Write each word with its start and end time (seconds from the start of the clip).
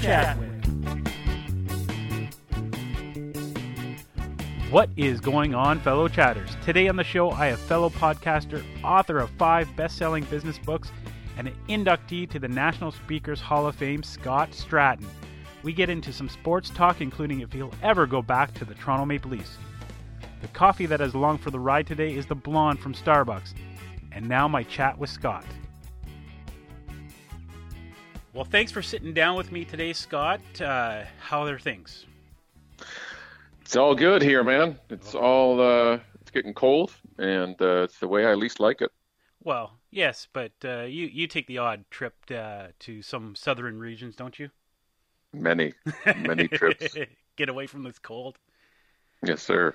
Chatwick. 0.00 0.50
What 4.70 4.88
is 4.96 5.20
going 5.20 5.54
on, 5.54 5.80
fellow 5.80 6.08
chatters? 6.08 6.56
Today 6.64 6.88
on 6.88 6.96
the 6.96 7.04
show, 7.04 7.30
I 7.30 7.48
have 7.48 7.58
fellow 7.58 7.90
podcaster, 7.90 8.64
author 8.82 9.18
of 9.18 9.28
five 9.30 9.68
best 9.76 9.98
selling 9.98 10.24
business 10.24 10.58
books, 10.58 10.90
and 11.36 11.48
an 11.48 11.54
inductee 11.68 12.30
to 12.30 12.38
the 12.38 12.48
National 12.48 12.92
Speakers 12.92 13.40
Hall 13.40 13.66
of 13.66 13.76
Fame, 13.76 14.02
Scott 14.02 14.52
Stratten. 14.52 15.04
We 15.62 15.74
get 15.74 15.90
into 15.90 16.12
some 16.12 16.30
sports 16.30 16.70
talk, 16.70 17.02
including 17.02 17.40
if 17.40 17.52
he'll 17.52 17.74
ever 17.82 18.06
go 18.06 18.22
back 18.22 18.54
to 18.54 18.64
the 18.64 18.74
Toronto 18.74 19.04
Maple 19.04 19.32
Leafs. 19.32 19.58
The 20.40 20.48
coffee 20.48 20.86
that 20.86 21.02
is 21.02 21.12
along 21.12 21.38
for 21.38 21.50
the 21.50 21.60
ride 21.60 21.86
today 21.86 22.14
is 22.14 22.24
the 22.24 22.34
blonde 22.34 22.80
from 22.80 22.94
Starbucks. 22.94 23.52
And 24.12 24.26
now 24.28 24.48
my 24.48 24.62
chat 24.62 24.96
with 24.98 25.10
Scott. 25.10 25.44
Well, 28.32 28.44
thanks 28.44 28.70
for 28.70 28.80
sitting 28.80 29.12
down 29.12 29.36
with 29.36 29.50
me 29.50 29.64
today, 29.64 29.92
Scott. 29.92 30.40
Uh, 30.60 31.02
how 31.18 31.44
are 31.44 31.58
things? 31.58 32.06
It's 33.62 33.74
all 33.74 33.94
good 33.94 34.22
here, 34.22 34.44
man. 34.44 34.78
It's 34.88 35.16
all 35.16 35.60
uh, 35.60 35.98
it's 36.20 36.30
getting 36.30 36.54
cold, 36.54 36.94
and 37.18 37.60
uh, 37.60 37.82
it's 37.82 37.98
the 37.98 38.06
way 38.06 38.24
I 38.24 38.34
least 38.34 38.60
like 38.60 38.82
it. 38.82 38.92
Well, 39.42 39.72
yes, 39.90 40.28
but 40.32 40.52
uh, 40.64 40.82
you 40.82 41.06
you 41.06 41.26
take 41.26 41.48
the 41.48 41.58
odd 41.58 41.84
trip 41.90 42.14
uh, 42.30 42.68
to 42.80 43.02
some 43.02 43.34
southern 43.34 43.80
regions, 43.80 44.14
don't 44.14 44.38
you? 44.38 44.50
Many, 45.32 45.72
many 46.16 46.46
trips. 46.48 46.96
Get 47.34 47.48
away 47.48 47.66
from 47.66 47.82
this 47.82 47.98
cold. 47.98 48.38
Yes, 49.24 49.42
sir. 49.42 49.74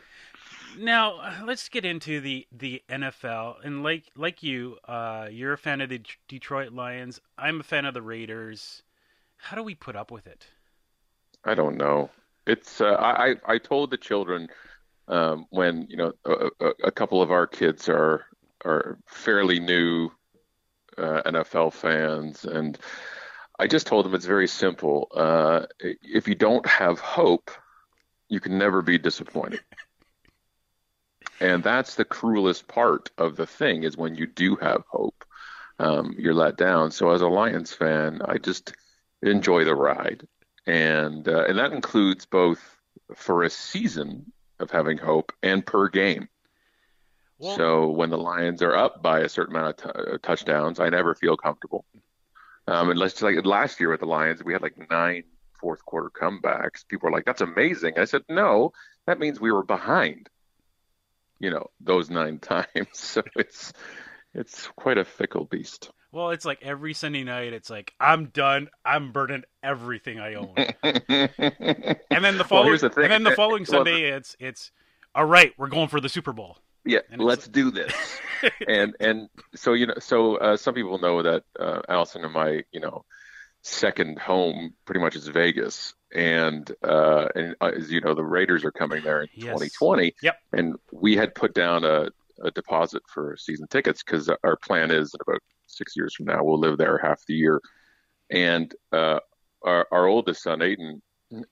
Now 0.77 1.43
let's 1.45 1.69
get 1.69 1.85
into 1.85 2.19
the 2.19 2.47
the 2.51 2.81
NFL, 2.89 3.63
and 3.63 3.83
like 3.83 4.05
like 4.15 4.43
you, 4.43 4.77
uh, 4.87 5.27
you're 5.31 5.53
a 5.53 5.57
fan 5.57 5.81
of 5.81 5.89
the 5.89 6.01
Detroit 6.27 6.73
Lions. 6.73 7.19
I'm 7.37 7.59
a 7.59 7.63
fan 7.63 7.85
of 7.85 7.93
the 7.93 8.01
Raiders. 8.01 8.83
How 9.37 9.55
do 9.55 9.63
we 9.63 9.75
put 9.75 9.95
up 9.95 10.11
with 10.11 10.27
it? 10.27 10.47
I 11.43 11.53
don't 11.53 11.77
know. 11.77 12.09
It's 12.47 12.81
uh, 12.81 12.95
I 12.99 13.35
I 13.47 13.57
told 13.57 13.91
the 13.91 13.97
children 13.97 14.49
um, 15.07 15.45
when 15.49 15.87
you 15.89 15.97
know 15.97 16.13
a, 16.25 16.49
a, 16.59 16.69
a 16.85 16.91
couple 16.91 17.21
of 17.21 17.31
our 17.31 17.47
kids 17.47 17.87
are 17.89 18.25
are 18.63 18.97
fairly 19.05 19.59
new 19.59 20.09
uh, 20.97 21.21
NFL 21.25 21.73
fans, 21.73 22.45
and 22.45 22.77
I 23.59 23.67
just 23.67 23.87
told 23.87 24.05
them 24.05 24.15
it's 24.15 24.25
very 24.25 24.47
simple. 24.47 25.07
Uh, 25.15 25.65
if 25.79 26.27
you 26.27 26.35
don't 26.35 26.65
have 26.65 26.99
hope, 26.99 27.51
you 28.27 28.39
can 28.39 28.57
never 28.57 28.81
be 28.81 28.97
disappointed. 28.97 29.61
and 31.39 31.63
that's 31.63 31.95
the 31.95 32.05
cruelest 32.05 32.67
part 32.67 33.09
of 33.17 33.35
the 33.35 33.45
thing 33.47 33.83
is 33.83 33.97
when 33.97 34.15
you 34.15 34.25
do 34.27 34.55
have 34.57 34.83
hope, 34.89 35.25
um, 35.79 36.15
you're 36.17 36.33
let 36.33 36.57
down. 36.57 36.91
So 36.91 37.11
as 37.11 37.21
a 37.21 37.27
Lions 37.27 37.73
fan, 37.73 38.21
I 38.25 38.37
just 38.37 38.73
enjoy 39.21 39.65
the 39.65 39.75
ride, 39.75 40.27
and 40.65 41.27
uh, 41.27 41.45
and 41.45 41.57
that 41.57 41.73
includes 41.73 42.25
both 42.25 42.77
for 43.15 43.43
a 43.43 43.49
season 43.49 44.31
of 44.59 44.71
having 44.71 44.97
hope 44.97 45.31
and 45.43 45.65
per 45.65 45.89
game. 45.89 46.29
Well- 47.37 47.55
so 47.55 47.89
when 47.89 48.09
the 48.09 48.17
Lions 48.17 48.61
are 48.61 48.75
up 48.75 49.01
by 49.01 49.19
a 49.19 49.29
certain 49.29 49.55
amount 49.55 49.81
of 49.83 49.93
t- 49.93 50.11
uh, 50.13 50.17
touchdowns, 50.21 50.79
I 50.79 50.89
never 50.89 51.13
feel 51.15 51.35
comfortable. 51.37 51.85
Um, 52.67 52.89
and 52.89 52.99
let's 52.99 53.21
like 53.21 53.45
last 53.45 53.79
year 53.79 53.89
with 53.91 53.99
the 53.99 54.05
Lions, 54.07 54.43
we 54.43 54.53
had 54.53 54.61
like 54.61 54.89
nine 54.89 55.23
fourth 55.59 55.85
quarter 55.85 56.09
comebacks. 56.09 56.87
People 56.87 57.07
were 57.09 57.15
like, 57.15 57.25
"That's 57.25 57.41
amazing." 57.41 57.99
I 57.99 58.05
said, 58.05 58.23
"No, 58.29 58.73
that 59.05 59.19
means 59.19 59.39
we 59.39 59.51
were 59.51 59.63
behind." 59.63 60.29
You 61.39 61.49
know, 61.51 61.67
those 61.79 62.09
nine 62.09 62.39
times. 62.41 62.65
So 62.93 63.21
it's 63.35 63.73
it's 64.33 64.67
quite 64.75 64.97
a 64.97 65.05
fickle 65.05 65.45
beast. 65.45 65.91
Well, 66.11 66.29
it's 66.29 66.45
like 66.45 66.59
every 66.61 66.93
Sunday 66.93 67.23
night. 67.23 67.51
It's 67.53 67.69
like 67.69 67.93
I'm 67.99 68.27
done. 68.27 68.69
I'm 68.85 69.11
burning 69.11 69.43
everything 69.63 70.19
I 70.19 70.35
own. 70.35 70.55
And 72.09 72.23
then 72.23 72.37
the 72.37 72.45
following, 72.45 72.67
here's 72.69 72.81
the 72.81 72.91
and 73.01 73.11
then 73.11 73.23
the 73.23 73.31
following 73.31 73.65
Well, 73.69 73.83
Sunday, 73.83 74.11
it's 74.11 74.35
it's 74.39 74.71
all 75.13 75.25
right. 75.25 75.53
We're 75.57 75.67
going 75.67 75.87
for 75.89 75.99
the 75.99 76.09
Super 76.09 76.31
Bowl. 76.33 76.57
yeah, 76.85 76.99
And 77.11 77.21
let's 77.21 77.47
do 77.47 77.71
this. 77.71 77.93
and 78.67 78.95
and 78.99 79.29
so 79.55 79.73
you 79.73 79.87
know, 79.87 79.95
so 79.99 80.37
uh, 80.37 80.55
some 80.57 80.73
people 80.73 80.99
know 80.99 81.21
that 81.23 81.43
uh, 81.59 81.81
Allison 81.89 82.23
and 82.23 82.33
my 82.33 82.63
you 82.71 82.79
know 82.79 83.03
second 83.65 84.19
home 84.19 84.75
pretty 84.85 84.99
much 85.01 85.15
is 85.15 85.27
Vegas, 85.27 85.95
and 86.13 86.71
uh, 86.83 87.27
and 87.35 87.55
uh, 87.59 87.71
as 87.75 87.91
you 87.91 87.99
know, 87.99 88.13
the 88.13 88.23
Raiders 88.23 88.63
are 88.63 88.71
coming 88.71 89.03
there 89.03 89.23
in 89.23 89.27
Yes. 89.33 89.53
2020. 89.59 90.13
Yep. 90.21 90.37
And 90.53 90.75
we 90.93 91.15
had 91.15 91.33
put 91.33 91.53
down 91.55 91.83
a, 91.83 92.09
a 92.43 92.51
deposit 92.51 93.01
for 93.07 93.35
season 93.37 93.67
tickets 93.67 94.03
because 94.03 94.29
our 94.43 94.55
plan 94.57 94.91
is 94.91 95.13
in 95.13 95.19
about 95.27 95.41
six 95.65 95.95
years 95.97 96.13
from 96.13 96.27
now 96.27 96.43
we'll 96.43 96.59
live 96.59 96.77
there 96.77 96.99
half 96.99 97.19
the 97.27 97.33
year, 97.33 97.59
and 98.29 98.73
uh, 98.91 99.19
our 99.63 99.87
our 99.91 100.05
oldest 100.05 100.43
son 100.43 100.59
Aiden, 100.59 101.01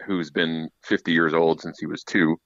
who's 0.05 0.29
been 0.29 0.69
50 0.83 1.11
years 1.11 1.33
old 1.33 1.61
since 1.61 1.79
he 1.79 1.87
was 1.87 2.03
two 2.03 2.39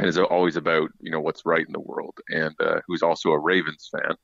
and 0.00 0.08
is 0.08 0.18
always 0.18 0.56
about 0.56 0.88
you 1.00 1.12
know 1.12 1.20
what's 1.20 1.46
right 1.46 1.64
in 1.64 1.72
the 1.72 1.80
world, 1.80 2.18
and 2.28 2.54
uh, 2.60 2.80
who's 2.88 3.02
also 3.02 3.30
a 3.30 3.38
Ravens 3.38 3.88
fan, 3.92 4.16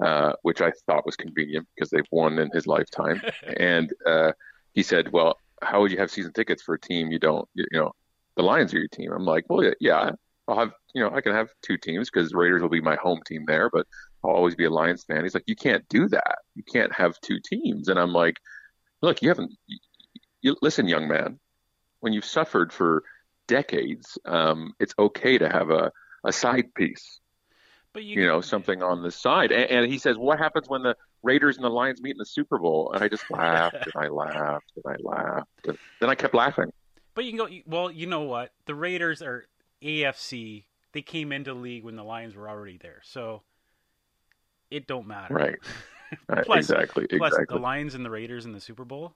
uh, 0.00 0.32
which 0.42 0.60
I 0.60 0.72
thought 0.86 1.06
was 1.06 1.16
convenient 1.16 1.66
because 1.74 1.90
they've 1.90 2.06
won 2.10 2.38
in 2.38 2.50
his 2.52 2.66
lifetime. 2.66 3.20
and 3.58 3.92
uh, 4.06 4.32
he 4.72 4.82
said, 4.82 5.12
"Well, 5.12 5.36
how 5.60 5.80
would 5.80 5.90
you 5.90 5.98
have 5.98 6.10
season 6.10 6.32
tickets 6.32 6.62
for 6.62 6.74
a 6.74 6.80
team 6.80 7.10
you 7.10 7.18
don't? 7.18 7.48
You 7.54 7.66
know, 7.72 7.92
the 8.36 8.42
Lions 8.42 8.72
are 8.74 8.78
your 8.78 8.88
team." 8.88 9.12
I'm 9.12 9.24
like, 9.24 9.44
"Well, 9.48 9.64
yeah, 9.64 9.74
yeah 9.80 10.10
I'll 10.48 10.58
have 10.58 10.72
you 10.94 11.02
know 11.02 11.10
I 11.14 11.20
can 11.20 11.32
have 11.32 11.48
two 11.62 11.76
teams 11.76 12.10
because 12.10 12.32
Raiders 12.34 12.62
will 12.62 12.68
be 12.68 12.80
my 12.80 12.96
home 12.96 13.20
team 13.26 13.44
there, 13.46 13.70
but 13.70 13.86
I'll 14.24 14.30
always 14.30 14.54
be 14.54 14.64
a 14.64 14.70
Lions 14.70 15.04
fan." 15.04 15.22
He's 15.22 15.34
like, 15.34 15.44
"You 15.46 15.56
can't 15.56 15.86
do 15.88 16.08
that. 16.08 16.38
You 16.54 16.62
can't 16.62 16.92
have 16.92 17.20
two 17.20 17.38
teams." 17.44 17.88
And 17.88 17.98
I'm 17.98 18.12
like, 18.12 18.36
"Look, 19.02 19.22
you 19.22 19.28
haven't. 19.28 19.52
You, 19.66 19.78
you, 20.40 20.56
listen, 20.62 20.88
young 20.88 21.08
man, 21.08 21.38
when 22.00 22.12
you've 22.12 22.24
suffered 22.24 22.72
for." 22.72 23.02
decades, 23.48 24.18
um, 24.24 24.72
it's 24.80 24.94
okay 24.98 25.38
to 25.38 25.48
have 25.48 25.70
a, 25.70 25.90
a 26.24 26.32
side 26.32 26.72
piece, 26.74 27.20
But 27.92 28.04
you, 28.04 28.22
you 28.22 28.26
know, 28.26 28.40
something 28.40 28.82
on 28.82 29.02
the 29.02 29.10
side. 29.10 29.52
And, 29.52 29.70
and 29.70 29.92
he 29.92 29.98
says, 29.98 30.16
what 30.16 30.38
happens 30.38 30.68
when 30.68 30.82
the 30.82 30.96
Raiders 31.22 31.56
and 31.56 31.64
the 31.64 31.70
Lions 31.70 32.00
meet 32.00 32.12
in 32.12 32.18
the 32.18 32.24
Super 32.24 32.58
Bowl? 32.58 32.90
And 32.92 33.04
I 33.04 33.08
just 33.08 33.30
laughed 33.30 33.74
and 33.74 33.92
I 33.96 34.08
laughed 34.08 34.72
and 34.76 34.94
I 34.94 34.96
laughed. 35.02 35.48
And 35.66 35.78
then 36.00 36.08
I 36.08 36.14
kept 36.14 36.34
laughing. 36.34 36.72
But 37.14 37.24
you 37.24 37.32
can 37.32 37.38
go. 37.38 37.48
Well, 37.66 37.90
you 37.90 38.06
know 38.06 38.22
what? 38.22 38.52
The 38.64 38.74
Raiders 38.74 39.20
are 39.20 39.44
AFC. 39.82 40.64
They 40.92 41.02
came 41.02 41.32
into 41.32 41.52
league 41.52 41.84
when 41.84 41.96
the 41.96 42.04
Lions 42.04 42.34
were 42.34 42.48
already 42.48 42.78
there, 42.78 43.00
so 43.02 43.42
it 44.70 44.86
don't 44.86 45.06
matter. 45.06 45.34
Right. 45.34 45.56
Right, 46.28 46.44
Plus- 46.44 46.58
exactly. 46.58 47.06
Plus, 47.06 47.32
exactly. 47.32 47.56
the 47.56 47.62
Lions 47.62 47.94
and 47.94 48.04
the 48.04 48.10
Raiders 48.10 48.44
in 48.44 48.52
the 48.52 48.60
Super 48.60 48.84
Bowl. 48.84 49.14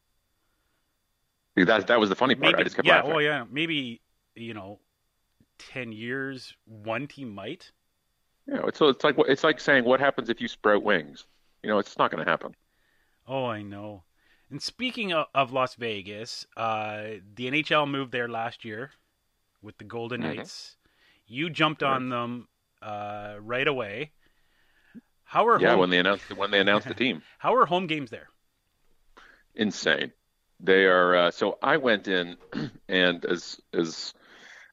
that, 1.54 1.86
that 1.88 2.00
was 2.00 2.08
the 2.08 2.14
funny 2.14 2.34
part. 2.34 2.52
Maybe, 2.52 2.60
I 2.60 2.62
just 2.62 2.74
kept 2.74 2.88
yeah. 2.88 3.02
laughing. 3.02 3.12
Oh, 3.12 3.18
yeah. 3.18 3.44
Maybe 3.50 4.00
you 4.36 4.54
know, 4.54 4.78
ten 5.58 5.92
years, 5.92 6.54
one 6.64 7.06
team 7.06 7.34
might. 7.34 7.72
You 8.46 8.54
know, 8.54 8.64
it's, 8.66 8.78
so 8.78 8.88
it's 8.88 9.04
like 9.04 9.16
it's 9.18 9.44
like 9.44 9.60
saying, 9.60 9.84
what 9.84 10.00
happens 10.00 10.28
if 10.28 10.40
you 10.40 10.48
sprout 10.48 10.82
wings? 10.82 11.26
You 11.62 11.70
know, 11.70 11.78
it's 11.78 11.98
not 11.98 12.10
going 12.10 12.24
to 12.24 12.30
happen. 12.30 12.54
Oh, 13.26 13.44
I 13.46 13.62
know. 13.62 14.04
And 14.50 14.62
speaking 14.62 15.12
of, 15.12 15.26
of 15.34 15.52
Las 15.52 15.74
Vegas, 15.74 16.46
uh, 16.56 17.18
the 17.34 17.46
NHL 17.46 17.86
moved 17.86 18.12
there 18.12 18.28
last 18.28 18.64
year 18.64 18.92
with 19.62 19.78
the 19.78 19.84
Golden 19.84 20.22
Mhm. 20.22 20.24
Knights. 20.24 20.76
You 21.26 21.50
jumped 21.50 21.82
on 21.82 22.08
them 22.10 22.48
uh, 22.82 23.36
right 23.40 23.66
away. 23.68 24.12
How 25.24 25.46
are 25.46 25.58
Yeah, 25.58 25.74
home, 25.74 25.80
when 25.80 25.90
they 25.90 25.98
announced 25.98 26.32
when 26.32 26.50
they 26.52 26.60
announced 26.60 26.86
the 26.88 26.94
team. 26.94 27.22
how 27.38 27.54
are 27.54 27.66
home 27.66 27.86
games 27.86 28.10
there? 28.10 28.30
insane. 29.54 30.12
They 30.60 30.86
are. 30.86 31.14
Uh, 31.16 31.30
so 31.30 31.58
I 31.62 31.76
went 31.76 32.08
in, 32.08 32.36
and 32.88 33.24
as 33.24 33.60
as 33.74 34.14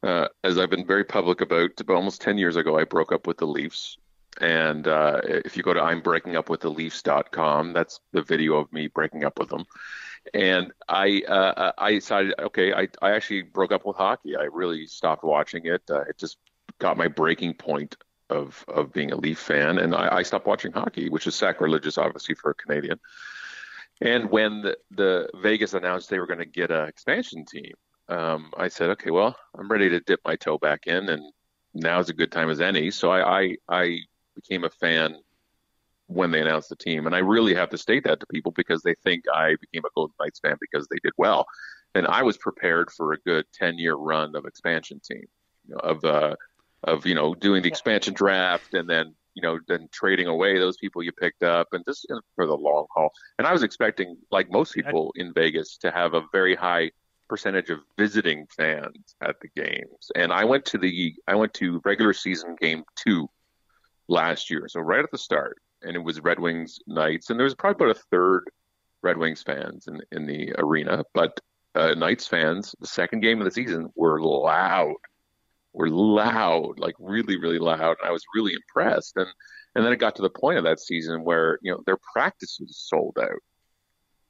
uh, 0.04 0.28
as 0.44 0.58
I've 0.58 0.70
been 0.70 0.86
very 0.86 1.04
public 1.04 1.42
about, 1.42 1.72
almost 1.90 2.22
ten 2.22 2.38
years 2.38 2.56
ago, 2.56 2.78
I 2.78 2.84
broke 2.84 3.12
up 3.12 3.26
with 3.28 3.38
the 3.38 3.48
Leafs. 3.48 3.98
And 4.42 4.88
uh, 4.88 5.22
if 5.24 5.56
you 5.56 5.64
go 5.64 5.74
to 5.74 5.80
I'mBreakingUpWithTheLeafs.com, 5.80 7.74
that's 7.74 8.00
the 8.14 8.24
video 8.24 8.58
of 8.58 8.74
me 8.74 8.88
breaking 8.88 9.24
up 9.24 9.38
with 9.38 9.50
them. 9.50 9.66
And 10.34 10.72
I 10.88 11.22
uh, 11.28 11.74
I 11.78 11.94
decided, 11.94 12.34
okay, 12.40 12.74
I 12.74 12.88
I 13.02 13.12
actually 13.12 13.44
broke 13.44 13.72
up 13.72 13.86
with 13.86 13.98
hockey. 13.98 14.36
I 14.36 14.44
really 14.44 14.88
stopped 14.88 15.24
watching 15.24 15.66
it. 15.66 15.84
Uh, 15.90 16.02
it 16.02 16.18
just 16.18 16.38
got 16.80 16.98
my 16.98 17.08
breaking 17.08 17.54
point 17.54 17.96
of 18.30 18.66
of 18.68 18.92
being 18.92 19.12
a 19.12 19.18
Leaf 19.18 19.38
fan, 19.38 19.78
and 19.78 19.94
I, 19.94 20.18
I 20.18 20.24
stopped 20.24 20.48
watching 20.48 20.72
hockey, 20.72 21.10
which 21.10 21.28
is 21.28 21.36
sacrilegious, 21.36 21.98
obviously, 21.98 22.36
for 22.36 22.52
a 22.52 22.56
Canadian. 22.56 23.00
And 24.02 24.32
when 24.32 24.62
the, 24.62 24.78
the 24.92 25.30
Vegas 25.36 25.74
announced 25.74 26.10
they 26.10 26.20
were 26.20 26.28
going 26.28 26.40
to 26.40 26.46
get 26.46 26.72
an 26.72 26.88
expansion 26.88 27.46
team, 27.46 27.74
um, 28.10 28.52
I 28.58 28.68
said, 28.68 28.90
okay, 28.92 29.12
well, 29.12 29.36
I'm 29.58 29.70
ready 29.70 29.90
to 29.90 30.00
dip 30.00 30.20
my 30.26 30.36
toe 30.36 30.58
back 30.58 30.88
in, 30.88 31.10
and 31.10 31.22
now's 31.74 32.10
a 32.10 32.14
good 32.14 32.32
time 32.32 32.50
as 32.50 32.62
any. 32.62 32.92
So 32.92 33.12
I, 33.12 33.42
I, 33.42 33.58
I 33.70 34.00
became 34.36 34.64
a 34.64 34.70
fan 34.70 35.16
when 36.08 36.32
they 36.32 36.42
announced 36.42 36.70
the 36.70 36.76
team, 36.76 37.06
and 37.06 37.16
I 37.16 37.20
really 37.20 37.56
have 37.56 37.70
to 37.70 37.78
state 37.78 38.04
that 38.04 38.20
to 38.20 38.26
people 38.28 38.52
because 38.52 38.82
they 38.84 38.96
think 39.04 39.24
I 39.34 39.56
became 39.62 39.86
a 39.86 39.90
Golden 39.96 40.14
Knights 40.20 40.40
fan 40.40 40.58
because 40.60 40.88
they 40.90 40.98
did 41.04 41.14
well, 41.18 41.46
and 41.96 42.06
I 42.08 42.24
was 42.24 42.38
prepared 42.38 42.92
for 42.92 43.14
a 43.14 43.20
good 43.20 43.46
10 43.54 43.78
year 43.78 43.96
run 43.96 44.36
of 44.36 44.46
expansion 44.46 45.00
team, 45.00 45.26
you 45.68 45.76
know, 45.76 45.80
of 45.80 46.04
uh, 46.04 46.36
of 46.84 47.06
you 47.06 47.16
know 47.16 47.34
doing 47.34 47.64
the 47.64 47.70
expansion 47.70 48.14
draft 48.14 48.74
and 48.74 48.90
then 48.90 49.16
you 49.36 49.42
know, 49.42 49.60
then 49.68 49.88
trading 49.92 50.28
away 50.28 50.58
those 50.60 50.78
people 50.78 51.02
you 51.02 51.12
picked 51.12 51.44
up 51.44 51.68
and 51.72 51.84
just 51.86 52.06
you 52.10 52.16
know, 52.16 52.22
for 52.36 52.46
the 52.46 52.56
long 52.56 52.86
haul. 52.94 53.12
And 53.38 53.48
I 53.48 53.52
was 53.52 53.64
expecting, 53.64 54.18
like 54.32 54.52
most 54.52 54.74
people 54.74 55.12
in 55.16 55.34
Vegas, 55.34 55.78
to 55.78 55.92
have 55.92 56.14
a 56.14 56.24
very 56.32 56.56
high 56.56 56.92
percentage 57.34 57.70
of 57.70 57.80
visiting 57.98 58.46
fans 58.56 59.16
at 59.22 59.36
the 59.42 59.48
games. 59.56 60.12
And 60.16 60.32
I 60.32 60.44
went 60.46 60.66
to 60.66 60.78
the 60.78 61.16
I 61.28 61.36
went 61.36 61.54
to 61.56 61.82
regular 61.84 62.14
season 62.14 62.56
game 62.60 62.84
two 62.96 63.28
last 64.08 64.52
year, 64.52 64.68
so 64.68 64.82
right 64.82 65.04
at 65.04 65.12
the 65.12 65.18
start, 65.18 65.58
and 65.82 65.96
it 65.96 66.04
was 66.04 66.22
Red 66.22 66.40
Wings 66.40 66.80
Knights, 66.86 67.30
and 67.30 67.40
there 67.40 67.46
was 67.46 67.56
probably 67.56 67.86
about 67.86 67.98
a 67.98 68.02
third 68.12 68.44
Red 69.02 69.18
Wings 69.18 69.42
fans 69.42 69.88
in 69.88 70.02
in 70.12 70.28
the 70.28 70.54
arena, 70.58 71.04
but 71.14 71.40
uh, 71.76 71.96
Knights 71.96 72.28
fans, 72.28 72.76
the 72.80 72.88
second 72.88 73.22
game 73.22 73.40
of 73.42 73.46
the 73.46 73.52
season, 73.52 73.90
were 73.96 74.22
loud 74.22 74.94
were 75.74 75.90
loud, 75.90 76.80
like 76.80 76.94
really, 77.00 77.38
really 77.40 77.58
loud. 77.58 77.98
And 78.00 78.08
I 78.08 78.12
was 78.12 78.24
really 78.36 78.54
impressed. 78.54 79.18
And 79.18 79.28
and 79.76 79.84
then 79.84 79.92
it 79.92 79.98
got 79.98 80.16
to 80.18 80.22
the 80.22 80.30
point 80.30 80.60
of 80.60 80.64
that 80.66 80.80
season 80.80 81.24
where 81.24 81.58
you 81.64 81.72
know 81.72 81.82
their 81.88 81.98
practices 82.14 82.78
sold 82.88 83.18
out. 83.20 83.42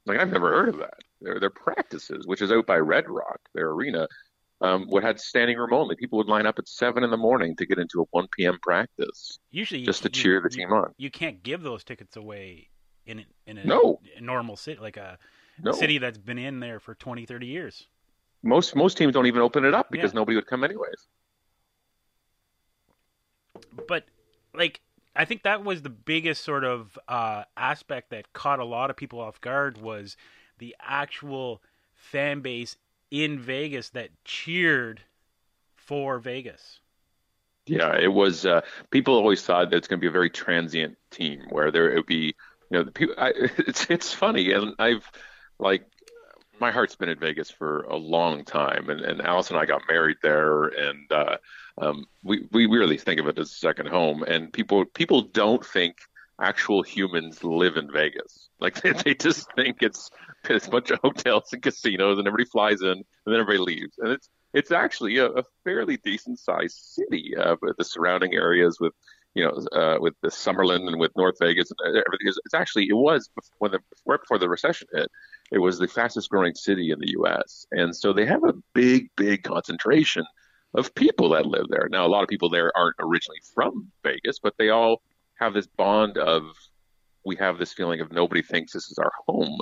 Like 0.06 0.18
I've 0.18 0.32
never 0.32 0.50
heard 0.50 0.70
of 0.70 0.78
that. 0.78 0.98
Their 1.24 1.40
their 1.40 1.50
practices, 1.50 2.26
which 2.26 2.42
is 2.42 2.52
out 2.52 2.66
by 2.66 2.78
Red 2.78 3.08
Rock, 3.08 3.40
their 3.54 3.70
arena, 3.70 4.06
um, 4.60 4.86
would 4.88 5.02
had 5.02 5.18
standing 5.18 5.58
room 5.58 5.72
only. 5.72 5.96
People 5.96 6.18
would 6.18 6.28
line 6.28 6.46
up 6.46 6.58
at 6.58 6.68
seven 6.68 7.02
in 7.02 7.10
the 7.10 7.16
morning 7.16 7.56
to 7.56 7.66
get 7.66 7.78
into 7.78 8.02
a 8.02 8.04
one 8.10 8.28
p.m. 8.36 8.58
practice. 8.62 9.38
Usually, 9.50 9.82
just 9.82 10.04
you, 10.04 10.10
to 10.10 10.14
cheer 10.14 10.34
you, 10.34 10.40
the 10.42 10.48
team 10.50 10.72
on. 10.72 10.92
You 10.96 11.10
can't 11.10 11.42
give 11.42 11.62
those 11.62 11.82
tickets 11.82 12.16
away 12.16 12.68
in 13.06 13.24
in 13.46 13.58
a, 13.58 13.64
no. 13.64 14.00
normal 14.20 14.56
city 14.56 14.80
like 14.80 14.96
a 14.96 15.18
no. 15.62 15.72
city 15.72 15.98
that's 15.98 16.18
been 16.18 16.38
in 16.38 16.60
there 16.60 16.78
for 16.80 16.94
20, 16.94 17.26
30 17.26 17.46
years. 17.46 17.86
Most 18.42 18.76
most 18.76 18.98
teams 18.98 19.14
don't 19.14 19.26
even 19.26 19.40
open 19.40 19.64
it 19.64 19.74
up 19.74 19.90
because 19.90 20.12
Yeah. 20.12 20.18
nobody 20.18 20.36
would 20.36 20.46
come 20.46 20.64
anyways. 20.64 21.08
but 23.86 24.04
like 24.54 24.80
I 25.16 25.24
think 25.24 25.44
that 25.44 25.64
was 25.64 25.82
the 25.82 25.90
biggest 25.90 26.44
sort 26.44 26.64
of 26.64 26.98
uh, 27.06 27.44
aspect 27.56 28.10
that 28.10 28.32
caught 28.32 28.58
a 28.58 28.64
lot 28.64 28.90
of 28.90 28.96
people 28.96 29.20
off 29.20 29.40
guard 29.40 29.78
was 29.78 30.16
the 30.58 30.74
actual 30.80 31.62
fan 31.94 32.40
base 32.40 32.76
in 33.10 33.38
Vegas 33.38 33.90
that 33.90 34.10
cheered 34.24 35.00
for 35.76 36.18
Vegas. 36.18 36.80
Yeah, 37.66 37.96
it 37.96 38.12
was. 38.12 38.44
Uh, 38.44 38.60
people 38.90 39.14
always 39.14 39.42
thought 39.42 39.70
that 39.70 39.76
it's 39.76 39.88
going 39.88 39.98
to 39.98 40.04
be 40.04 40.08
a 40.08 40.12
very 40.12 40.30
transient 40.30 40.96
team 41.10 41.46
where 41.48 41.70
there 41.70 41.90
it 41.90 41.96
would 41.96 42.06
be, 42.06 42.34
you 42.70 42.78
know, 42.78 42.82
the 42.82 42.90
people. 42.90 43.14
I, 43.16 43.32
it's 43.34 43.86
it's 43.88 44.12
funny, 44.12 44.52
and 44.52 44.74
I've 44.78 45.10
like 45.58 45.86
my 46.60 46.70
heart's 46.70 46.96
been 46.96 47.08
in 47.08 47.18
Vegas 47.18 47.50
for 47.50 47.82
a 47.82 47.96
long 47.96 48.44
time, 48.44 48.90
and 48.90 49.00
and 49.00 49.22
Alice 49.22 49.50
and 49.50 49.58
I 49.58 49.64
got 49.64 49.82
married 49.88 50.18
there, 50.22 50.64
and 50.64 51.10
uh, 51.10 51.36
um, 51.78 52.06
we 52.22 52.46
we 52.52 52.66
really 52.66 52.98
think 52.98 53.20
of 53.20 53.28
it 53.28 53.38
as 53.38 53.50
a 53.50 53.54
second 53.54 53.88
home. 53.88 54.22
And 54.22 54.52
people 54.52 54.84
people 54.84 55.22
don't 55.22 55.64
think 55.64 55.96
actual 56.40 56.82
humans 56.82 57.44
live 57.44 57.76
in 57.76 57.90
Vegas. 57.90 58.48
Like 58.60 58.80
they, 58.82 58.92
they 58.92 59.14
just 59.14 59.52
think 59.54 59.78
it's 59.82 60.10
it's 60.48 60.66
a 60.66 60.70
bunch 60.70 60.90
of 60.90 61.00
hotels 61.00 61.52
and 61.52 61.62
casinos, 61.62 62.18
and 62.18 62.26
everybody 62.26 62.48
flies 62.48 62.82
in, 62.82 62.88
and 62.88 63.04
then 63.26 63.40
everybody 63.40 63.58
leaves, 63.58 63.94
and 63.98 64.12
it's 64.12 64.28
it's 64.52 64.70
actually 64.70 65.18
a, 65.18 65.26
a 65.26 65.42
fairly 65.64 65.96
decent 65.98 66.38
sized 66.38 66.76
city 66.76 67.34
uh, 67.36 67.56
with 67.60 67.76
the 67.76 67.84
surrounding 67.84 68.34
areas 68.34 68.78
with 68.80 68.92
you 69.34 69.44
know 69.44 69.78
uh, 69.78 69.98
with 70.00 70.14
the 70.22 70.28
Summerlin 70.28 70.86
and 70.86 70.98
with 70.98 71.12
North 71.16 71.36
Vegas 71.40 71.70
and 71.70 71.88
everything. 71.88 72.28
It's, 72.28 72.38
it's 72.44 72.54
actually 72.54 72.86
it 72.88 72.96
was 72.96 73.28
when 73.58 73.72
the 73.72 73.80
right 74.06 74.20
before 74.20 74.38
the 74.38 74.48
recession 74.48 74.88
hit, 74.92 75.10
it 75.50 75.58
was 75.58 75.78
the 75.78 75.88
fastest 75.88 76.30
growing 76.30 76.54
city 76.54 76.90
in 76.90 76.98
the 77.00 77.10
U.S. 77.18 77.66
and 77.72 77.94
so 77.94 78.12
they 78.12 78.26
have 78.26 78.44
a 78.44 78.54
big 78.74 79.10
big 79.16 79.42
concentration 79.42 80.24
of 80.74 80.94
people 80.94 81.28
that 81.30 81.46
live 81.46 81.66
there. 81.68 81.88
Now 81.90 82.06
a 82.06 82.08
lot 82.08 82.22
of 82.22 82.28
people 82.28 82.50
there 82.50 82.72
aren't 82.76 82.96
originally 82.98 83.40
from 83.54 83.92
Vegas, 84.02 84.40
but 84.40 84.54
they 84.58 84.70
all 84.70 85.02
have 85.38 85.54
this 85.54 85.66
bond 85.66 86.18
of 86.18 86.42
we 87.24 87.36
have 87.36 87.58
this 87.58 87.72
feeling 87.72 88.00
of 88.00 88.12
nobody 88.12 88.42
thinks 88.42 88.72
this 88.72 88.90
is 88.90 88.98
our 88.98 89.12
home. 89.26 89.58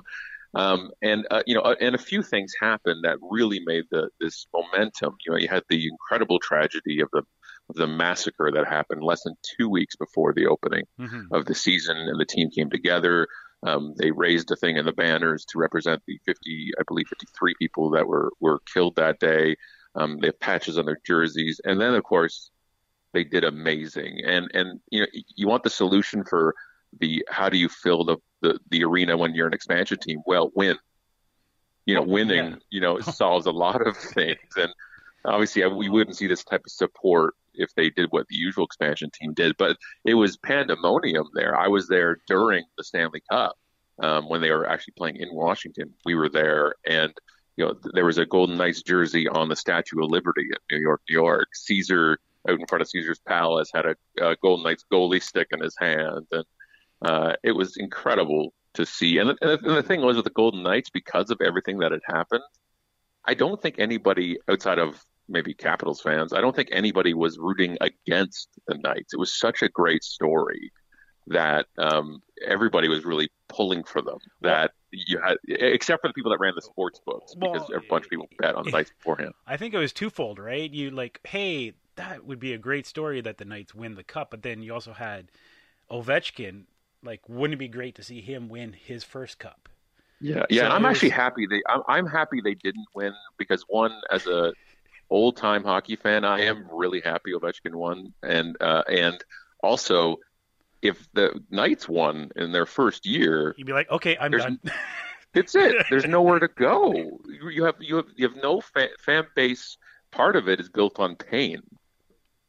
Um, 0.54 0.90
and 1.00 1.26
uh, 1.30 1.42
you 1.46 1.54
know, 1.54 1.62
uh, 1.62 1.76
and 1.80 1.94
a 1.94 1.98
few 1.98 2.22
things 2.22 2.52
happened 2.60 3.04
that 3.04 3.16
really 3.22 3.60
made 3.64 3.84
the 3.90 4.10
this 4.20 4.46
momentum. 4.52 5.16
You 5.24 5.32
know, 5.32 5.38
you 5.38 5.48
had 5.48 5.62
the 5.68 5.86
incredible 5.88 6.38
tragedy 6.40 7.00
of 7.00 7.08
the 7.12 7.22
of 7.70 7.76
the 7.76 7.86
massacre 7.86 8.50
that 8.52 8.66
happened 8.66 9.02
less 9.02 9.22
than 9.22 9.34
two 9.56 9.68
weeks 9.68 9.96
before 9.96 10.34
the 10.34 10.46
opening 10.46 10.84
Mm-hmm. 11.00 11.34
of 11.34 11.46
the 11.46 11.54
season, 11.54 11.96
and 11.96 12.20
the 12.20 12.26
team 12.26 12.50
came 12.50 12.68
together. 12.68 13.28
Um, 13.64 13.94
they 13.96 14.10
raised 14.10 14.50
a 14.50 14.56
thing 14.56 14.76
in 14.76 14.84
the 14.84 14.92
banners 14.92 15.44
to 15.46 15.58
represent 15.58 16.02
the 16.06 16.18
50, 16.26 16.72
I 16.78 16.82
believe, 16.86 17.06
53 17.08 17.54
people 17.58 17.90
that 17.90 18.06
were 18.06 18.30
were 18.40 18.60
killed 18.74 18.96
that 18.96 19.20
day. 19.20 19.56
Um, 19.94 20.18
they 20.20 20.28
have 20.28 20.40
patches 20.40 20.76
on 20.78 20.84
their 20.86 20.98
jerseys, 21.06 21.60
and 21.64 21.80
then 21.80 21.94
of 21.94 22.02
course 22.02 22.50
they 23.12 23.24
did 23.24 23.44
amazing. 23.44 24.20
And 24.24 24.50
and 24.54 24.80
you 24.90 25.00
know, 25.00 25.06
you 25.36 25.46
want 25.48 25.62
the 25.64 25.70
solution 25.70 26.24
for 26.24 26.54
the 27.00 27.24
how 27.30 27.48
do 27.48 27.56
you 27.58 27.68
fill 27.68 28.04
the 28.04 28.16
the, 28.40 28.58
the 28.70 28.84
arena 28.84 29.16
when 29.16 29.34
you're 29.34 29.46
an 29.46 29.54
expansion 29.54 29.98
team? 29.98 30.20
Well, 30.26 30.50
win. 30.54 30.76
You 31.86 31.94
know, 31.96 32.02
winning, 32.02 32.50
Yeah. 32.52 32.56
you 32.70 32.80
know, 32.80 32.98
solves 33.00 33.46
a 33.46 33.50
lot 33.50 33.86
of 33.86 33.96
things. 33.96 34.38
And 34.56 34.72
obviously, 35.24 35.64
I- 35.64 35.68
we 35.68 35.88
wouldn't 35.88 36.16
see 36.16 36.26
this 36.26 36.44
type 36.44 36.62
of 36.64 36.70
support 36.70 37.34
if 37.54 37.74
they 37.74 37.90
did 37.90 38.08
what 38.10 38.26
the 38.28 38.36
usual 38.36 38.64
expansion 38.64 39.10
team 39.10 39.34
did. 39.34 39.56
But 39.58 39.76
it 40.04 40.14
was 40.14 40.36
pandemonium 40.38 41.26
there. 41.34 41.56
I 41.58 41.68
was 41.68 41.88
there 41.88 42.18
during 42.26 42.64
the 42.78 42.84
Stanley 42.84 43.22
Cup 43.30 43.56
um, 44.00 44.28
when 44.28 44.40
they 44.40 44.50
were 44.50 44.66
actually 44.68 44.94
playing 44.96 45.16
in 45.16 45.28
Washington. 45.34 45.92
We 46.04 46.14
were 46.14 46.28
there, 46.28 46.74
and 46.86 47.12
you 47.56 47.66
know, 47.66 47.74
there 47.92 48.06
was 48.06 48.16
a 48.18 48.24
Golden 48.26 48.56
Knights 48.56 48.82
jersey 48.82 49.28
on 49.28 49.48
the 49.48 49.56
Statue 49.56 50.02
of 50.02 50.10
Liberty 50.10 50.46
in 50.70 50.76
New 50.78 50.82
York, 50.82 51.02
New 51.10 51.14
York. 51.14 51.48
Caesar 51.54 52.18
out 52.48 52.58
in 52.58 52.66
front 52.66 52.82
of 52.82 52.88
Caesar's 52.88 53.20
Palace 53.26 53.70
had 53.74 53.86
a, 53.86 53.96
a 54.20 54.36
Golden 54.42 54.64
Knights 54.64 54.84
goalie 54.92 55.22
stick 55.22 55.48
in 55.52 55.60
his 55.60 55.76
hand, 55.78 56.26
and 56.32 56.44
uh, 57.02 57.34
it 57.42 57.52
was 57.52 57.76
incredible 57.76 58.52
to 58.74 58.86
see. 58.86 59.18
And, 59.18 59.30
the- 59.30 59.36
and 59.40 59.50
the- 59.50 59.68
and 59.68 59.76
the 59.76 59.82
thing 59.82 60.00
was 60.02 60.16
with 60.16 60.24
the 60.24 60.30
Golden 60.30 60.62
Knights, 60.62 60.90
because 60.90 61.30
of 61.30 61.38
everything 61.44 61.78
that 61.78 61.92
had 61.92 62.00
happened, 62.06 62.42
I 63.24 63.34
don't 63.34 63.60
think 63.60 63.76
anybody 63.78 64.38
outside 64.50 64.78
of 64.78 65.04
maybe 65.28 65.54
Capitals 65.54 66.00
fans, 66.00 66.32
I 66.32 66.40
don't 66.40 66.54
think 66.56 66.68
anybody 66.72 67.14
was 67.14 67.38
rooting 67.38 67.78
against 67.80 68.48
the 68.66 68.76
Knights. 68.78 69.14
It 69.14 69.18
was 69.18 69.38
such 69.38 69.62
a 69.62 69.68
great 69.68 70.02
story 70.02 70.72
that 71.28 71.66
um, 71.78 72.20
everybody 72.44 72.88
was 72.88 73.04
really 73.04 73.28
pulling 73.48 73.84
for 73.84 74.02
them. 74.02 74.18
That 74.40 74.72
you 74.90 75.20
had, 75.24 75.36
except 75.48 76.02
for 76.02 76.08
the 76.08 76.14
people 76.14 76.32
that 76.32 76.40
ran 76.40 76.54
the 76.56 76.62
sports 76.62 77.00
books, 77.06 77.34
because 77.36 77.68
Well, 77.68 77.78
a 77.78 77.88
bunch 77.88 78.04
of 78.06 78.10
people 78.10 78.26
bet 78.40 78.56
on 78.56 78.64
the 78.64 78.72
Knights 78.72 78.90
beforehand. 78.98 79.32
I 79.46 79.56
think 79.56 79.72
it 79.72 79.78
was 79.78 79.92
twofold, 79.92 80.40
right? 80.40 80.68
You 80.68 80.90
like, 80.90 81.20
hey, 81.24 81.74
that 82.02 82.24
would 82.24 82.40
be 82.40 82.52
a 82.52 82.58
great 82.58 82.86
story 82.86 83.20
that 83.20 83.38
the 83.38 83.44
Knights 83.44 83.74
win 83.74 83.94
the 83.94 84.02
cup, 84.04 84.30
but 84.30 84.42
then 84.42 84.62
you 84.62 84.74
also 84.74 84.92
had 84.92 85.30
Ovechkin. 85.90 86.64
Like, 87.04 87.20
wouldn't 87.28 87.54
it 87.54 87.58
be 87.58 87.68
great 87.68 87.94
to 87.96 88.02
see 88.02 88.20
him 88.20 88.48
win 88.48 88.72
his 88.72 89.02
first 89.04 89.38
cup? 89.38 89.68
Yeah, 90.20 90.46
yeah. 90.50 90.62
So 90.62 90.68
I'm 90.68 90.82
was- 90.82 90.96
actually 90.96 91.10
happy 91.10 91.46
they. 91.46 91.62
I'm, 91.68 91.82
I'm 91.88 92.06
happy 92.06 92.40
they 92.40 92.54
didn't 92.54 92.86
win 92.94 93.12
because 93.38 93.64
one, 93.68 93.92
as 94.10 94.26
a 94.26 94.52
old 95.10 95.36
time 95.36 95.64
hockey 95.64 95.96
fan, 95.96 96.24
I 96.24 96.42
am 96.42 96.66
really 96.72 97.00
happy 97.00 97.32
Ovechkin 97.32 97.74
won, 97.74 98.12
and 98.22 98.56
uh, 98.60 98.82
and 98.88 99.22
also 99.62 100.18
if 100.80 101.08
the 101.12 101.40
Knights 101.50 101.88
won 101.88 102.30
in 102.36 102.52
their 102.52 102.66
first 102.66 103.06
year, 103.06 103.54
You'd 103.56 103.66
be 103.66 103.72
like, 103.72 103.90
okay, 103.90 104.16
I'm 104.20 104.32
done. 104.32 104.60
it's 105.34 105.54
it. 105.54 105.86
There's 105.90 106.04
nowhere 106.06 106.38
to 106.40 106.48
go. 106.48 106.92
You 106.92 107.48
you 107.48 107.64
have 107.64 107.76
you 107.80 107.96
have 107.96 108.06
you 108.16 108.28
have 108.28 108.36
no 108.42 108.60
fan, 108.60 108.88
fan 109.00 109.24
base. 109.34 109.76
Part 110.10 110.36
of 110.36 110.48
it 110.48 110.60
is 110.60 110.68
built 110.68 111.00
on 111.00 111.16
pain. 111.16 111.62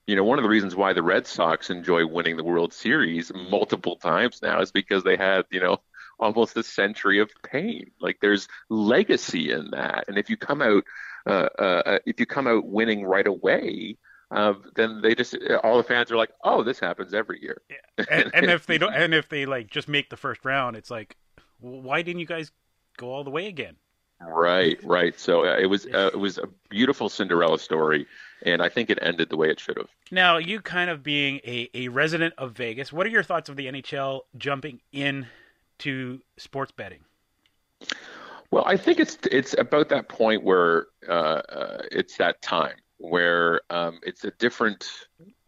You 0.08 0.16
know, 0.16 0.24
one 0.24 0.38
of 0.38 0.44
the 0.44 0.50
reasons 0.50 0.76
why 0.76 0.94
the 0.94 1.04
Red 1.04 1.28
Sox 1.28 1.70
enjoy 1.70 2.06
winning 2.06 2.38
the 2.38 2.44
World 2.44 2.74
Series 2.74 3.32
multiple 3.34 3.96
times 3.96 4.42
now 4.42 4.62
is 4.62 4.72
because 4.72 5.04
they 5.04 5.16
had, 5.16 5.46
you 5.50 5.62
know, 5.62 5.78
almost 6.20 6.58
a 6.58 6.64
century 6.64 7.20
of 7.20 7.32
pain. 7.44 7.92
Like 8.00 8.18
there's 8.22 8.48
legacy 8.70 9.52
in 9.52 9.72
that, 9.72 10.06
and 10.08 10.18
if 10.18 10.30
you 10.30 10.38
come 10.38 10.62
out, 10.62 10.84
uh, 11.26 11.50
uh, 11.58 12.00
if 12.06 12.20
you 12.20 12.26
come 12.26 12.48
out 12.48 12.66
winning 12.66 13.06
right 13.06 13.26
away, 13.26 13.98
uh, 14.32 14.54
then 14.76 15.02
they 15.02 15.16
just 15.16 15.38
all 15.64 15.78
the 15.78 15.84
fans 15.84 16.12
are 16.12 16.18
like, 16.18 16.32
oh, 16.44 16.64
this 16.64 16.80
happens 16.80 17.14
every 17.14 17.42
year. 17.42 17.62
and, 18.10 18.32
and 18.34 18.46
if 18.48 18.66
they 18.66 18.78
don't, 18.78 18.94
and 18.96 19.14
if 19.14 19.30
they 19.30 19.46
like 19.46 19.70
just 19.70 19.88
make 19.88 20.10
the 20.10 20.18
first 20.18 20.44
round, 20.44 20.76
it's 20.76 20.92
like, 20.92 21.16
why 21.60 22.02
didn't 22.02 22.20
you 22.20 22.26
guys 22.26 22.52
go 22.98 23.12
all 23.12 23.24
the 23.24 23.30
way 23.30 23.48
again? 23.48 23.76
Right, 24.26 24.80
right. 24.84 25.20
So 25.20 25.46
uh, 25.46 25.58
it 25.58 25.66
was 25.66 25.86
uh, 25.86 26.10
it 26.14 26.20
was 26.20 26.38
a 26.38 26.48
beautiful 26.70 27.10
Cinderella 27.10 27.60
story, 27.60 28.08
and 28.44 28.62
I 28.62 28.70
think 28.70 28.90
it 28.90 29.00
ended 29.02 29.30
the 29.30 29.38
way 29.38 29.50
it 29.50 29.60
should 29.60 29.78
have. 29.78 29.90
Now, 30.12 30.38
you 30.38 30.62
kind 30.62 30.90
of 30.90 31.02
being 31.04 31.40
a, 31.46 31.70
a 31.74 31.88
resident 31.88 32.34
of 32.38 32.52
Vegas, 32.52 32.94
what 32.94 33.08
are 33.08 33.10
your 33.10 33.24
thoughts 33.24 33.50
of 33.50 33.56
the 33.56 33.68
NHL 33.68 34.22
jumping 34.38 34.82
in 34.92 35.28
to 35.80 36.22
sports 36.38 36.72
betting? 36.72 37.00
Well, 38.52 38.64
I 38.68 38.78
think 38.78 39.00
it's 39.00 39.18
it's 39.32 39.56
about 39.58 39.90
that 39.90 40.10
point 40.10 40.44
where 40.44 40.88
uh, 41.10 41.42
uh, 41.50 41.82
it's 41.92 42.18
that 42.18 42.42
time 42.42 42.76
where 42.98 43.62
um, 43.70 44.00
it's 44.04 44.24
a 44.24 44.32
different 44.32 44.88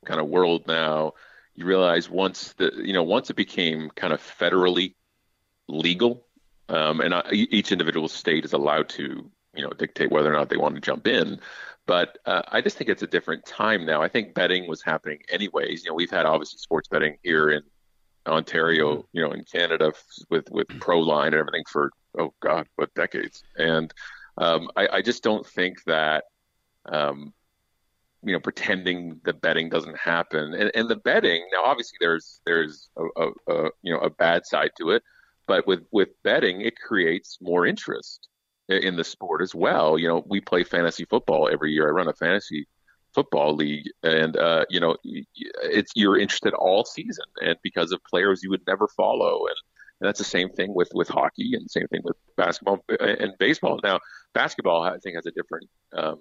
kind 0.06 0.20
of 0.20 0.28
world 0.28 0.66
now. 0.68 1.14
You 1.54 1.66
realize 1.66 2.10
once 2.10 2.54
the 2.54 2.72
you 2.76 2.94
know 2.94 3.04
once 3.04 3.30
it 3.30 3.36
became 3.36 3.92
kind 3.92 4.12
of 4.12 4.22
federally 4.22 4.96
legal, 5.68 6.26
um, 6.68 7.00
and 7.00 7.14
uh, 7.14 7.24
e- 7.32 7.48
each 7.52 7.72
individual 7.72 8.08
state 8.08 8.44
is 8.44 8.54
allowed 8.54 8.90
to 8.90 9.30
you 9.56 9.64
know 9.64 9.72
dictate 9.72 10.12
whether 10.12 10.34
or 10.34 10.38
not 10.38 10.50
they 10.50 10.58
want 10.58 10.76
to 10.76 10.82
jump 10.82 11.08
in. 11.08 11.40
But 11.88 12.18
uh, 12.26 12.42
I 12.48 12.62
just 12.62 12.78
think 12.78 12.90
it's 12.90 13.04
a 13.04 13.08
different 13.08 13.46
time 13.46 13.86
now. 13.86 14.02
I 14.02 14.08
think 14.08 14.34
betting 14.34 14.68
was 14.68 14.82
happening 14.82 15.20
anyways. 15.30 15.84
You 15.84 15.92
know, 15.92 15.96
we've 15.96 16.10
had 16.10 16.26
obviously 16.26 16.58
sports 16.58 16.88
betting 16.88 17.18
here 17.22 17.52
in 17.52 17.62
Ontario, 18.26 18.96
mm-hmm. 18.96 19.08
you 19.14 19.22
know, 19.22 19.32
in 19.32 19.44
Canada 19.44 19.94
with 20.30 20.50
with 20.50 20.68
Proline 20.68 21.28
and 21.28 21.36
everything 21.36 21.64
for 21.70 21.92
oh 22.18 22.34
god, 22.42 22.68
what 22.76 22.94
decades. 22.96 23.44
And 23.58 23.94
um, 24.38 24.70
I, 24.76 24.88
I 24.88 25.02
just 25.02 25.24
don't 25.24 25.46
think 25.46 25.84
that 25.86 26.24
um, 26.92 27.34
you 28.26 28.34
know 28.34 28.40
pretending 28.40 29.22
the 29.24 29.34
betting 29.34 29.70
doesn't 29.70 29.98
happen 29.98 30.54
and, 30.54 30.72
and 30.74 30.90
the 30.90 30.96
betting 30.96 31.46
now 31.54 31.64
obviously 31.64 31.98
there's 32.02 32.42
there's 32.46 32.90
a, 32.98 33.04
a, 33.22 33.30
a, 33.48 33.70
you 33.84 33.94
know 33.94 34.00
a 34.00 34.10
bad 34.10 34.46
side 34.46 34.72
to 34.78 34.90
it 34.90 35.04
but 35.48 35.66
with 35.68 35.86
with 35.92 36.10
betting 36.24 36.62
it 36.62 36.76
creates 36.76 37.38
more 37.40 37.66
interest 37.66 38.28
in 38.70 38.96
the 38.96 39.04
sport 39.04 39.42
as 39.42 39.54
well 39.54 39.98
you 39.98 40.08
know 40.08 40.24
we 40.28 40.42
play 40.42 40.64
fantasy 40.64 41.06
football 41.06 41.50
every 41.52 41.72
year 41.72 41.88
i 41.88 41.92
run 41.92 42.08
a 42.08 42.14
fantasy 42.14 42.68
football 43.14 43.56
league 43.56 43.90
and 44.04 44.36
uh, 44.38 44.66
you 44.70 44.80
know 44.80 44.98
it's 45.64 45.92
you're 45.96 46.18
interested 46.18 46.54
all 46.54 46.84
season 46.84 47.24
and 47.42 47.56
because 47.64 47.92
of 47.92 48.04
players 48.04 48.42
you 48.44 48.50
would 48.50 48.66
never 48.68 48.88
follow 48.90 49.46
and, 49.48 49.56
and 50.02 50.08
that's 50.08 50.20
the 50.20 50.26
same 50.26 50.50
thing 50.50 50.74
with 50.74 50.90
with 50.94 51.08
hockey 51.08 51.54
and 51.54 51.70
same 51.70 51.88
thing 51.88 52.02
with 52.04 52.18
basketball 52.36 52.84
and 53.00 53.32
baseball 53.40 53.80
now 53.84 54.00
basketball 54.34 54.84
i 54.84 54.98
think 54.98 55.16
has 55.16 55.26
a 55.26 55.32
different 55.32 55.70
um, 55.96 56.20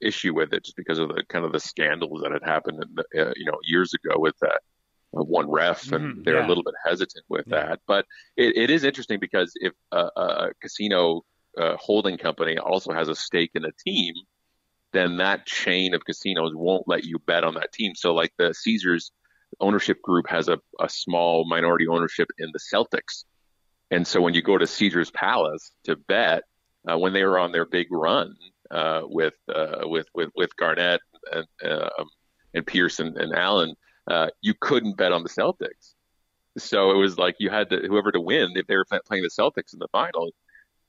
issue 0.00 0.34
with 0.34 0.52
it 0.52 0.64
just 0.64 0.76
because 0.76 0.98
of 0.98 1.08
the 1.08 1.22
kind 1.28 1.44
of 1.44 1.52
the 1.52 1.60
scandals 1.60 2.22
that 2.22 2.32
had 2.32 2.42
happened, 2.42 2.82
in 2.82 2.94
the, 2.94 3.28
uh, 3.28 3.32
you 3.36 3.44
know, 3.44 3.58
years 3.64 3.92
ago 3.94 4.18
with 4.18 4.34
that 4.40 4.60
uh, 5.16 5.22
one 5.22 5.50
ref, 5.50 5.90
and 5.92 6.12
mm-hmm, 6.12 6.22
they're 6.22 6.38
yeah. 6.38 6.46
a 6.46 6.48
little 6.48 6.62
bit 6.62 6.74
hesitant 6.84 7.24
with 7.28 7.46
yeah. 7.46 7.66
that. 7.66 7.80
But 7.86 8.06
it, 8.36 8.56
it 8.56 8.70
is 8.70 8.84
interesting 8.84 9.18
because 9.20 9.52
if 9.56 9.72
a, 9.92 10.08
a 10.16 10.50
casino 10.60 11.22
uh, 11.58 11.76
holding 11.78 12.18
company 12.18 12.58
also 12.58 12.92
has 12.92 13.08
a 13.08 13.14
stake 13.14 13.52
in 13.54 13.64
a 13.64 13.72
team, 13.84 14.14
then 14.92 15.18
that 15.18 15.46
chain 15.46 15.94
of 15.94 16.04
casinos 16.04 16.52
won't 16.54 16.86
let 16.86 17.04
you 17.04 17.18
bet 17.18 17.44
on 17.44 17.54
that 17.54 17.72
team. 17.72 17.94
So, 17.94 18.14
like 18.14 18.32
the 18.38 18.52
Caesars 18.54 19.12
ownership 19.60 20.02
group 20.02 20.28
has 20.28 20.48
a, 20.48 20.58
a 20.80 20.88
small 20.88 21.46
minority 21.46 21.86
ownership 21.86 22.28
in 22.38 22.50
the 22.52 22.58
Celtics. 22.58 23.24
And 23.90 24.06
so 24.06 24.20
when 24.20 24.34
you 24.34 24.42
go 24.42 24.58
to 24.58 24.66
Caesars 24.66 25.10
Palace 25.12 25.70
to 25.84 25.96
bet, 25.96 26.42
uh, 26.90 26.98
when 26.98 27.12
they 27.12 27.24
were 27.24 27.38
on 27.38 27.52
their 27.52 27.64
big 27.64 27.86
run, 27.90 28.34
uh, 28.70 29.02
with 29.04 29.34
uh, 29.54 29.82
with 29.82 30.06
with 30.14 30.30
with 30.34 30.56
Garnett 30.56 31.00
and 31.32 31.46
um, 31.64 32.08
and 32.54 32.66
Pierce 32.66 33.00
and, 33.00 33.16
and 33.16 33.34
Allen, 33.34 33.74
uh, 34.08 34.28
you 34.40 34.54
couldn't 34.60 34.96
bet 34.96 35.12
on 35.12 35.22
the 35.22 35.28
Celtics. 35.28 35.94
So 36.58 36.90
it 36.90 36.96
was 36.96 37.18
like 37.18 37.36
you 37.38 37.50
had 37.50 37.70
to 37.70 37.80
whoever 37.86 38.12
to 38.12 38.20
win 38.20 38.52
if 38.54 38.66
they 38.66 38.76
were 38.76 38.84
playing 38.84 39.22
the 39.22 39.30
Celtics 39.30 39.72
in 39.72 39.78
the 39.78 39.88
final, 39.92 40.30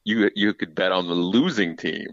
you 0.07 0.31
you 0.35 0.53
could 0.53 0.73
bet 0.73 0.91
on 0.91 1.07
the 1.07 1.13
losing 1.13 1.75
team. 1.75 2.07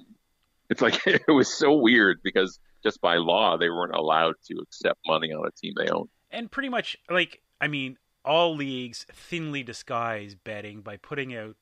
It's 0.68 0.82
like 0.82 1.00
it 1.06 1.28
was 1.28 1.48
so 1.48 1.74
weird 1.74 2.20
because 2.22 2.58
just 2.82 3.00
by 3.00 3.16
law 3.16 3.56
they 3.56 3.70
weren't 3.70 3.94
allowed 3.94 4.34
to 4.48 4.58
accept 4.60 4.98
money 5.06 5.32
on 5.32 5.46
a 5.46 5.50
team 5.52 5.74
they 5.76 5.88
own. 5.88 6.08
And 6.30 6.50
pretty 6.50 6.68
much 6.68 6.96
like 7.08 7.40
I 7.60 7.68
mean 7.68 7.96
all 8.24 8.56
leagues 8.56 9.06
thinly 9.12 9.62
disguise 9.62 10.34
betting 10.34 10.80
by 10.80 10.96
putting 10.96 11.36
out 11.36 11.56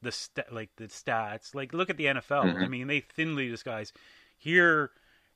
the 0.00 0.12
st- 0.12 0.52
like 0.52 0.70
the 0.76 0.84
stats. 0.84 1.54
Like 1.54 1.74
look 1.74 1.90
at 1.90 1.96
the 1.96 2.06
NFL. 2.06 2.44
Mm-hmm. 2.44 2.62
I 2.62 2.68
mean, 2.68 2.86
they 2.86 3.00
thinly 3.00 3.48
disguise. 3.48 3.92
Here, 4.38 4.90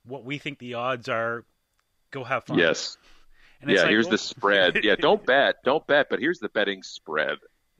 what 0.05 0.25
we 0.25 0.37
think 0.37 0.59
the 0.59 0.75
odds 0.75 1.09
are. 1.09 1.45
Go 2.11 2.23
have 2.23 2.45
fun. 2.45 2.59
Yes. 2.59 2.97
yeah. 3.65 3.81
Like, 3.81 3.89
here's 3.89 4.07
the 4.07 4.17
spread. 4.17 4.83
Yeah. 4.83 4.95
Don't 4.99 5.25
bet. 5.25 5.55
Don't 5.63 5.85
bet. 5.87 6.07
But 6.09 6.19
here's 6.19 6.39
the 6.39 6.49
betting 6.49 6.83
spread. 6.83 7.37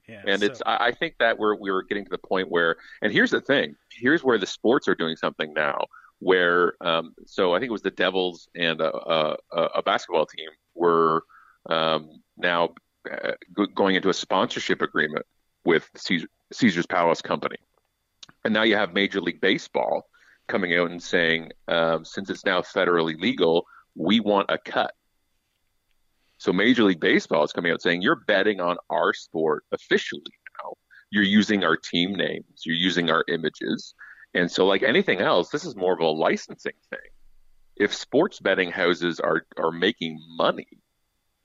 Yeah, 0.07 0.21
and 0.27 0.39
so. 0.41 0.45
it's 0.45 0.61
I 0.65 0.91
think 0.91 1.15
that 1.19 1.39
we're 1.39 1.55
we 1.55 1.71
were 1.71 1.83
getting 1.83 2.03
to 2.03 2.09
the 2.09 2.17
point 2.17 2.51
where 2.51 2.75
and 3.01 3.11
here's 3.11 3.31
the 3.31 3.41
thing 3.41 3.75
here's 3.89 4.23
where 4.23 4.37
the 4.37 4.45
sports 4.45 4.87
are 4.87 4.95
doing 4.95 5.15
something 5.15 5.53
now 5.53 5.85
where 6.19 6.73
um, 6.81 7.13
so 7.25 7.53
I 7.53 7.59
think 7.59 7.69
it 7.69 7.73
was 7.73 7.81
the 7.81 7.91
Devils 7.91 8.47
and 8.55 8.81
a, 8.81 8.93
a, 8.93 9.37
a 9.75 9.81
basketball 9.81 10.25
team 10.25 10.49
were 10.73 11.23
um, 11.69 12.21
now 12.37 12.69
uh, 13.09 13.31
going 13.75 13.95
into 13.95 14.09
a 14.09 14.13
sponsorship 14.13 14.81
agreement 14.81 15.25
with 15.65 15.89
Caesar, 15.95 16.27
Caesar's 16.51 16.85
Palace 16.85 17.21
Company. 17.21 17.57
And 18.45 18.53
now 18.53 18.63
you 18.63 18.75
have 18.75 18.93
Major 18.93 19.21
League 19.21 19.41
Baseball 19.41 20.07
coming 20.47 20.75
out 20.75 20.91
and 20.91 21.01
saying, 21.01 21.51
um, 21.67 22.05
since 22.05 22.29
it's 22.29 22.45
now 22.45 22.61
federally 22.61 23.19
legal, 23.19 23.65
we 23.95 24.19
want 24.19 24.49
a 24.49 24.57
cut. 24.57 24.93
So 26.43 26.51
Major 26.51 26.83
League 26.83 26.99
Baseball 26.99 27.45
is 27.45 27.53
coming 27.53 27.71
out 27.71 27.81
saying, 27.81 28.01
you're 28.01 28.21
betting 28.27 28.59
on 28.59 28.75
our 28.89 29.13
sport 29.13 29.63
officially 29.71 30.21
now. 30.61 30.73
You're 31.09 31.23
using 31.23 31.63
our 31.63 31.77
team 31.77 32.15
names, 32.15 32.63
you're 32.65 32.75
using 32.75 33.09
our 33.09 33.23
images. 33.29 33.93
And 34.33 34.51
so, 34.51 34.65
like 34.65 34.83
anything 34.83 35.21
else, 35.21 35.51
this 35.51 35.63
is 35.63 35.77
more 35.77 35.93
of 35.93 36.01
a 36.01 36.05
licensing 36.07 36.73
thing. 36.89 36.99
If 37.77 37.93
sports 37.93 38.41
betting 38.41 38.71
houses 38.71 39.21
are, 39.21 39.45
are 39.57 39.71
making 39.71 40.19
money 40.37 40.67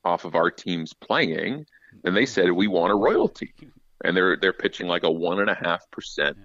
off 0.04 0.24
of 0.24 0.34
our 0.34 0.50
teams 0.50 0.94
playing, 0.94 1.66
then 2.02 2.14
they 2.14 2.26
said, 2.26 2.50
we 2.50 2.66
want 2.66 2.90
a 2.90 2.96
royalty 2.96 3.54
and 4.02 4.16
they're 4.16 4.36
they're 4.36 4.52
pitching 4.52 4.88
like 4.88 5.04
a 5.04 5.10
one 5.10 5.38
and 5.38 5.48
a 5.48 5.54
half 5.54 5.88
percent 5.92 6.36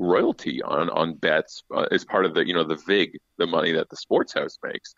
royalty 0.00 0.60
on 0.60 0.90
on 0.90 1.14
bets 1.14 1.62
uh, 1.72 1.86
as 1.92 2.04
part 2.04 2.26
of 2.26 2.34
the 2.34 2.44
you 2.44 2.54
know 2.54 2.64
the 2.64 2.82
vig 2.84 3.16
the 3.38 3.46
money 3.46 3.70
that 3.70 3.88
the 3.90 3.96
sports 3.96 4.34
house 4.34 4.58
makes 4.64 4.92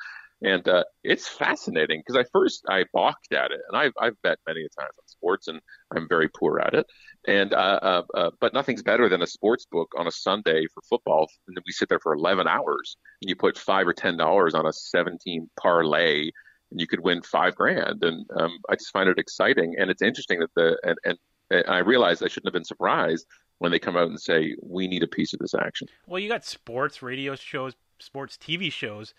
and 0.44 0.68
uh, 0.68 0.84
it's 1.02 1.26
fascinating 1.26 2.02
because 2.06 2.20
I 2.20 2.28
first 2.30 2.64
I 2.68 2.84
balked 2.92 3.32
at 3.32 3.50
it, 3.50 3.60
and 3.68 3.76
I've 3.76 3.92
I've 3.98 4.20
bet 4.22 4.38
many 4.46 4.60
times 4.60 4.92
on 4.98 5.06
sports, 5.06 5.48
and 5.48 5.58
I'm 5.96 6.06
very 6.06 6.28
poor 6.28 6.60
at 6.60 6.74
it. 6.74 6.86
And 7.26 7.54
uh, 7.54 7.80
uh, 7.82 8.02
uh, 8.14 8.30
but 8.40 8.52
nothing's 8.52 8.82
better 8.82 9.08
than 9.08 9.22
a 9.22 9.26
sports 9.26 9.66
book 9.70 9.92
on 9.98 10.06
a 10.06 10.12
Sunday 10.12 10.66
for 10.72 10.82
football, 10.88 11.28
and 11.48 11.56
then 11.56 11.62
we 11.66 11.72
sit 11.72 11.88
there 11.88 11.98
for 11.98 12.12
11 12.12 12.46
hours, 12.46 12.96
and 13.22 13.28
you 13.28 13.36
put 13.36 13.56
five 13.56 13.88
or 13.88 13.94
ten 13.94 14.18
dollars 14.18 14.54
on 14.54 14.66
a 14.66 14.72
17 14.72 15.48
parlay, 15.60 16.30
and 16.70 16.80
you 16.80 16.86
could 16.86 17.00
win 17.00 17.22
five 17.22 17.54
grand. 17.54 18.04
And 18.04 18.26
um, 18.38 18.58
I 18.68 18.74
just 18.74 18.92
find 18.92 19.08
it 19.08 19.18
exciting, 19.18 19.76
and 19.78 19.90
it's 19.90 20.02
interesting 20.02 20.40
that 20.40 20.50
the 20.54 20.78
and, 20.84 20.98
and 21.06 21.18
and 21.50 21.64
I 21.68 21.78
realized 21.78 22.22
I 22.22 22.28
shouldn't 22.28 22.48
have 22.48 22.54
been 22.54 22.64
surprised 22.64 23.26
when 23.58 23.72
they 23.72 23.78
come 23.78 23.96
out 23.96 24.08
and 24.08 24.20
say 24.20 24.56
we 24.62 24.88
need 24.88 25.02
a 25.02 25.08
piece 25.08 25.32
of 25.32 25.38
this 25.38 25.54
action. 25.54 25.88
Well, 26.06 26.18
you 26.18 26.28
got 26.28 26.44
sports 26.44 27.02
radio 27.02 27.34
shows, 27.34 27.74
sports 27.98 28.36
TV 28.36 28.70
shows 28.70 29.14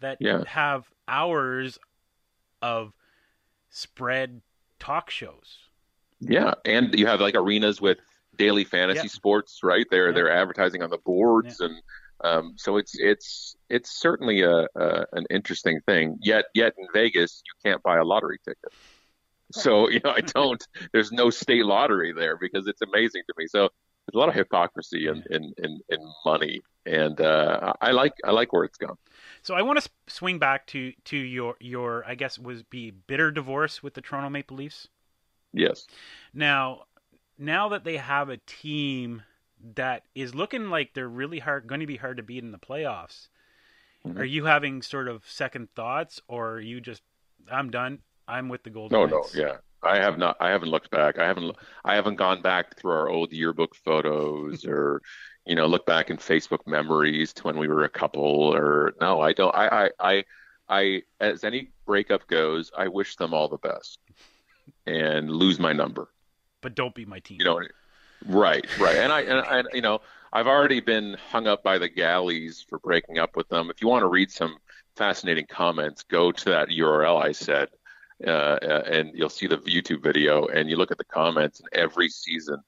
that 0.00 0.18
yeah. 0.20 0.44
have 0.46 0.84
hours 1.08 1.78
of 2.62 2.92
spread 3.70 4.42
talk 4.78 5.10
shows. 5.10 5.58
Yeah, 6.20 6.54
and 6.64 6.98
you 6.98 7.06
have 7.06 7.20
like 7.20 7.34
arenas 7.34 7.80
with 7.80 7.98
daily 8.36 8.64
fantasy 8.64 9.00
yeah. 9.02 9.08
sports, 9.08 9.60
right? 9.62 9.86
They're 9.90 10.08
yeah. 10.08 10.14
they're 10.14 10.30
advertising 10.30 10.82
on 10.82 10.90
the 10.90 10.98
boards, 10.98 11.60
and 11.60 11.80
um, 12.22 12.54
so 12.56 12.76
it's 12.76 12.98
it's 12.98 13.56
it's 13.68 14.00
certainly 14.00 14.42
a, 14.42 14.66
a 14.74 15.06
an 15.12 15.26
interesting 15.30 15.80
thing. 15.86 16.18
Yet 16.22 16.46
yet 16.54 16.74
in 16.78 16.86
Vegas, 16.92 17.42
you 17.44 17.70
can't 17.70 17.82
buy 17.82 17.98
a 17.98 18.04
lottery 18.04 18.38
ticket. 18.44 18.72
So, 19.52 19.88
you 19.88 20.00
know, 20.02 20.10
I 20.10 20.20
don't, 20.34 20.62
there's 20.92 21.12
no 21.12 21.30
state 21.30 21.64
lottery 21.64 22.12
there 22.12 22.36
because 22.36 22.66
it's 22.66 22.82
amazing 22.82 23.22
to 23.28 23.34
me. 23.36 23.46
So 23.46 23.68
there's 24.06 24.16
a 24.16 24.18
lot 24.18 24.28
of 24.28 24.34
hypocrisy 24.34 25.08
in, 25.08 25.22
in, 25.30 25.52
in, 25.58 25.80
in 25.88 25.98
money. 26.24 26.60
And 26.84 27.20
uh, 27.20 27.72
I 27.80 27.90
like 27.90 28.12
I 28.24 28.30
like 28.30 28.52
where 28.52 28.62
it's 28.62 28.78
gone. 28.78 28.96
So 29.42 29.54
I 29.54 29.62
want 29.62 29.82
to 29.82 29.90
swing 30.06 30.38
back 30.38 30.68
to, 30.68 30.92
to 31.06 31.16
your 31.16 31.56
your 31.58 32.04
I 32.06 32.14
guess 32.14 32.38
was 32.38 32.62
be 32.62 32.92
bitter 32.92 33.32
divorce 33.32 33.82
with 33.82 33.94
the 33.94 34.00
Toronto 34.00 34.30
Maple 34.30 34.56
Leafs. 34.56 34.86
Yes. 35.52 35.86
Now, 36.32 36.82
now 37.38 37.68
that 37.70 37.82
they 37.82 37.96
have 37.96 38.28
a 38.28 38.36
team 38.36 39.22
that 39.74 40.04
is 40.14 40.34
looking 40.34 40.70
like 40.70 40.94
they're 40.94 41.08
really 41.08 41.40
hard 41.40 41.66
going 41.66 41.80
to 41.80 41.86
be 41.86 41.96
hard 41.96 42.18
to 42.18 42.22
beat 42.22 42.44
in 42.44 42.52
the 42.52 42.58
playoffs, 42.58 43.28
mm-hmm. 44.06 44.18
are 44.18 44.24
you 44.24 44.44
having 44.44 44.80
sort 44.82 45.08
of 45.08 45.24
second 45.26 45.68
thoughts, 45.74 46.20
or 46.28 46.52
are 46.52 46.60
you 46.60 46.80
just 46.80 47.02
I'm 47.50 47.70
done? 47.70 47.98
I'm 48.28 48.48
with 48.48 48.62
the 48.62 48.70
Golden. 48.70 48.96
No, 48.96 49.06
Knights. 49.06 49.34
no, 49.34 49.42
yeah. 49.42 49.56
I 49.86 49.98
have 49.98 50.18
not. 50.18 50.36
I 50.40 50.50
haven't 50.50 50.70
looked 50.70 50.90
back. 50.90 51.18
I 51.18 51.26
haven't. 51.26 51.56
I 51.84 51.94
haven't 51.94 52.16
gone 52.16 52.42
back 52.42 52.76
through 52.76 52.92
our 52.92 53.08
old 53.08 53.32
yearbook 53.32 53.74
photos 53.74 54.64
or, 54.68 55.02
you 55.46 55.54
know, 55.54 55.66
look 55.66 55.86
back 55.86 56.10
in 56.10 56.16
Facebook 56.16 56.66
memories 56.66 57.32
to 57.34 57.42
when 57.44 57.58
we 57.58 57.68
were 57.68 57.84
a 57.84 57.88
couple. 57.88 58.22
Or 58.22 58.94
no, 59.00 59.20
I 59.20 59.32
don't. 59.32 59.54
I, 59.54 59.68
I, 59.68 59.90
I, 60.00 60.24
I 60.68 61.02
as 61.20 61.44
any 61.44 61.70
breakup 61.86 62.26
goes, 62.26 62.70
I 62.76 62.88
wish 62.88 63.16
them 63.16 63.32
all 63.32 63.48
the 63.48 63.58
best 63.58 63.98
and 64.86 65.30
lose 65.30 65.58
my 65.58 65.72
number. 65.72 66.08
But 66.60 66.74
don't 66.74 66.94
be 66.94 67.04
my 67.04 67.20
team. 67.20 67.38
You 67.40 67.44
know, 67.44 67.60
right, 68.26 68.66
right. 68.78 68.96
And 68.96 69.12
I, 69.12 69.20
and 69.22 69.40
I, 69.40 69.62
you 69.74 69.82
know, 69.82 70.00
I've 70.32 70.46
already 70.46 70.80
been 70.80 71.16
hung 71.30 71.46
up 71.46 71.62
by 71.62 71.78
the 71.78 71.88
galleys 71.88 72.64
for 72.68 72.78
breaking 72.78 73.18
up 73.18 73.36
with 73.36 73.48
them. 73.48 73.70
If 73.70 73.80
you 73.80 73.88
want 73.88 74.02
to 74.02 74.08
read 74.08 74.30
some 74.30 74.56
fascinating 74.96 75.46
comments, 75.48 76.02
go 76.02 76.32
to 76.32 76.44
that 76.46 76.68
URL 76.68 77.22
I 77.22 77.32
said 77.32 77.68
uh, 78.24 78.30
uh, 78.30 78.82
and 78.86 79.10
you'll 79.14 79.28
see 79.28 79.46
the 79.46 79.58
YouTube 79.58 80.02
video, 80.02 80.46
and 80.46 80.70
you 80.70 80.76
look 80.76 80.90
at 80.90 80.98
the 80.98 81.04
comments, 81.04 81.60
and 81.60 81.68
every 81.72 82.08
season 82.08 82.58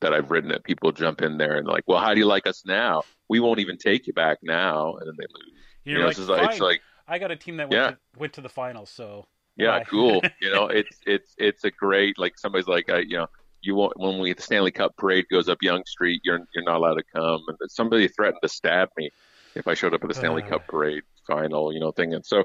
that 0.00 0.12
I've 0.12 0.30
written 0.30 0.50
it, 0.50 0.64
people 0.64 0.92
jump 0.92 1.22
in 1.22 1.38
there 1.38 1.56
and 1.56 1.66
like, 1.66 1.84
"Well, 1.86 2.00
how 2.00 2.14
do 2.14 2.20
you 2.20 2.26
like 2.26 2.46
us 2.46 2.64
now? 2.66 3.02
We 3.28 3.40
won't 3.40 3.60
even 3.60 3.78
take 3.78 4.06
you 4.06 4.12
back 4.12 4.38
now," 4.42 4.94
and 4.96 5.08
then 5.08 5.14
they 5.18 5.24
lose. 5.24 5.52
You're 5.84 5.96
you 5.96 6.00
know, 6.00 6.08
like, 6.08 6.18
it's, 6.18 6.28
like, 6.28 6.50
it's 6.50 6.60
like 6.60 6.80
I 7.08 7.18
got 7.18 7.30
a 7.30 7.36
team 7.36 7.56
that 7.56 7.68
went, 7.68 7.72
yeah. 7.72 7.90
to, 7.90 7.98
went 8.16 8.32
to 8.34 8.40
the 8.40 8.48
finals, 8.48 8.90
so 8.90 9.26
yeah, 9.56 9.82
cool. 9.84 10.22
you 10.40 10.50
know, 10.50 10.66
it's 10.66 10.98
it's 11.06 11.34
it's 11.38 11.64
a 11.64 11.70
great 11.70 12.18
like 12.18 12.38
somebody's 12.38 12.68
like, 12.68 12.88
uh, 12.88 12.98
you 12.98 13.18
know, 13.18 13.26
you 13.60 13.74
won't 13.74 13.98
when 13.98 14.18
we 14.18 14.32
the 14.32 14.42
Stanley 14.42 14.70
Cup 14.70 14.96
parade 14.96 15.26
goes 15.30 15.48
up 15.48 15.58
Yonge 15.62 15.86
Street, 15.86 16.20
you're 16.24 16.40
you're 16.54 16.64
not 16.64 16.76
allowed 16.76 16.94
to 16.94 17.04
come. 17.14 17.40
And 17.48 17.70
somebody 17.70 18.08
threatened 18.08 18.40
to 18.42 18.48
stab 18.48 18.88
me 18.96 19.10
if 19.54 19.66
I 19.66 19.74
showed 19.74 19.94
up 19.94 20.02
at 20.02 20.08
the 20.08 20.14
Stanley 20.14 20.42
Uh. 20.42 20.48
Cup 20.48 20.66
parade 20.68 21.02
final, 21.26 21.72
you 21.72 21.80
know, 21.80 21.92
thing. 21.92 22.14
And 22.14 22.24
so 22.24 22.44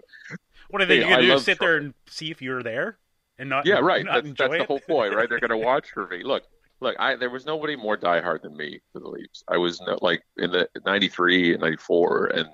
What 0.70 0.82
are 0.82 0.86
they 0.86 0.98
Hey, 0.98 1.02
going 1.02 1.20
to 1.20 1.36
do? 1.36 1.38
Sit 1.38 1.60
there 1.60 1.78
and 1.78 1.94
see 2.08 2.32
if 2.32 2.42
you're 2.42 2.64
there 2.64 2.98
and 3.38 3.50
not 3.50 3.66
yeah, 3.66 3.80
right. 3.80 4.06
not 4.06 4.14
That's, 4.14 4.28
enjoy 4.28 4.48
that's 4.50 4.58
the 4.58 4.64
whole 4.66 4.80
point, 4.80 5.14
right? 5.14 5.30
They're 5.30 5.40
going 5.40 5.50
to 5.52 5.58
watch 5.58 5.90
for 5.92 6.08
me. 6.08 6.24
Look, 6.24 6.44
look. 6.82 6.96
I 7.00 7.16
there 7.16 7.30
was 7.30 7.46
nobody 7.46 7.76
more 7.76 7.98
diehard 7.98 8.42
than 8.44 8.56
me 8.56 8.80
for 8.92 9.00
the 9.00 9.08
Leafs. 9.10 9.44
I 9.48 9.58
was 9.58 9.82
no, 9.82 9.98
like 10.02 10.24
in 10.38 10.52
the 10.52 10.70
'93 10.86 11.54
and 11.54 11.62
'94, 11.62 12.28
and 12.28 12.48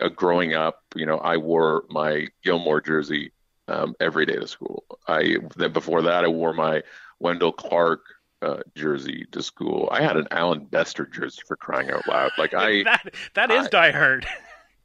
uh, 0.00 0.08
growing 0.08 0.54
up, 0.54 0.80
you 0.94 1.06
know, 1.06 1.18
I 1.18 1.36
wore 1.36 1.84
my 1.90 2.26
Gilmour 2.44 2.80
jersey 2.84 3.32
um, 3.68 3.94
every 4.00 4.26
day 4.26 4.36
to 4.36 4.46
school. 4.48 4.84
I 5.08 5.36
then 5.56 5.72
before 5.72 6.02
that, 6.02 6.24
I 6.24 6.28
wore 6.28 6.52
my 6.54 6.82
Wendell 7.18 7.52
Clark 7.52 8.00
uh, 8.42 8.58
jersey 8.74 9.26
to 9.32 9.42
school. 9.42 9.88
I 9.92 10.02
had 10.02 10.16
an 10.16 10.28
Allan 10.30 10.64
Bester 10.66 11.06
jersey 11.06 11.42
for 11.46 11.56
crying 11.56 11.90
out 11.90 12.06
loud. 12.06 12.32
Like 12.38 12.54
I, 12.56 12.84
that 12.84 13.14
that 13.34 13.50
is 13.50 13.66
I- 13.66 13.68
Die 13.68 13.90
Hard. 13.92 14.26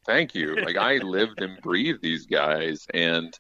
Thank 0.06 0.36
you. 0.36 0.56
Like 0.64 0.78
I 0.78 0.98
lived 0.98 1.42
and 1.42 1.60
breathed 1.62 2.02
these 2.02 2.26
guys, 2.26 2.86
and 2.94 3.38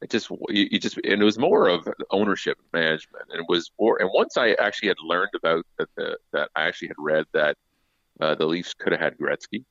it 0.00 0.10
just 0.10 0.30
you, 0.48 0.78
just 0.78 0.96
and 0.98 1.20
it 1.20 1.24
was 1.24 1.38
more 1.38 1.68
of 1.68 1.88
ownership 2.10 2.58
management, 2.72 3.24
and 3.30 3.40
it 3.40 3.46
was 3.48 3.70
more. 3.80 4.00
And 4.00 4.10
once 4.12 4.36
I 4.36 4.52
actually 4.52 4.88
had 4.88 4.98
learned 5.02 5.30
about 5.34 5.66
that, 5.78 5.88
the, 5.96 6.18
that 6.32 6.50
I 6.54 6.64
actually 6.64 6.88
had 6.88 6.96
read 6.98 7.24
that 7.32 7.56
uh, 8.20 8.34
the 8.34 8.46
Leafs 8.46 8.74
could 8.74 8.92
have 8.92 9.00
had 9.00 9.18
Gretzky. 9.18 9.64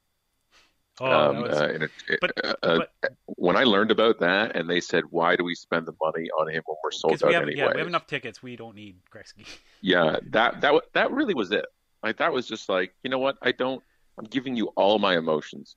Oh, 0.99 1.11
um, 1.11 1.41
was, 1.41 1.57
uh, 1.57 1.87
it, 2.07 2.19
but- 2.21 2.45
uh, 2.45 2.55
uh, 2.61 2.79
when 3.25 3.55
I 3.55 3.63
learned 3.63 3.89
about 3.91 4.19
that, 4.19 4.55
and 4.55 4.69
they 4.69 4.79
said, 4.79 5.05
"Why 5.09 5.35
do 5.35 5.43
we 5.43 5.55
spend 5.55 5.87
the 5.87 5.95
money 6.01 6.29
on 6.39 6.49
him 6.49 6.61
when 6.65 6.77
we're 6.83 6.91
sold 6.91 7.13
because 7.13 7.23
out 7.23 7.33
have 7.33 7.43
anyway?" 7.43 7.57
yeah 7.57 7.73
we 7.73 7.79
have 7.79 7.87
enough 7.87 8.05
tickets. 8.05 8.43
We 8.43 8.55
don't 8.55 8.75
need 8.75 8.97
Gretzky. 9.13 9.47
Yeah, 9.81 10.17
that 10.29 10.61
that 10.61 10.81
that 10.93 11.11
really 11.11 11.33
was 11.33 11.51
it. 11.51 11.65
Like 12.03 12.17
that 12.17 12.31
was 12.31 12.47
just 12.47 12.69
like, 12.69 12.93
you 13.03 13.09
know 13.09 13.19
what? 13.19 13.37
I 13.41 13.51
don't. 13.51 13.83
I'm 14.17 14.25
giving 14.25 14.55
you 14.55 14.67
all 14.75 14.99
my 14.99 15.17
emotions 15.17 15.75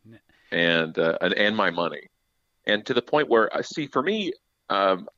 and 0.52 0.98
uh, 0.98 1.18
and, 1.20 1.34
and 1.34 1.56
my 1.56 1.70
money, 1.70 2.08
and 2.66 2.84
to 2.86 2.94
the 2.94 3.02
point 3.02 3.28
where 3.28 3.54
I 3.56 3.62
see 3.62 3.86
for 3.86 4.02
me, 4.02 4.32
um, 4.70 5.08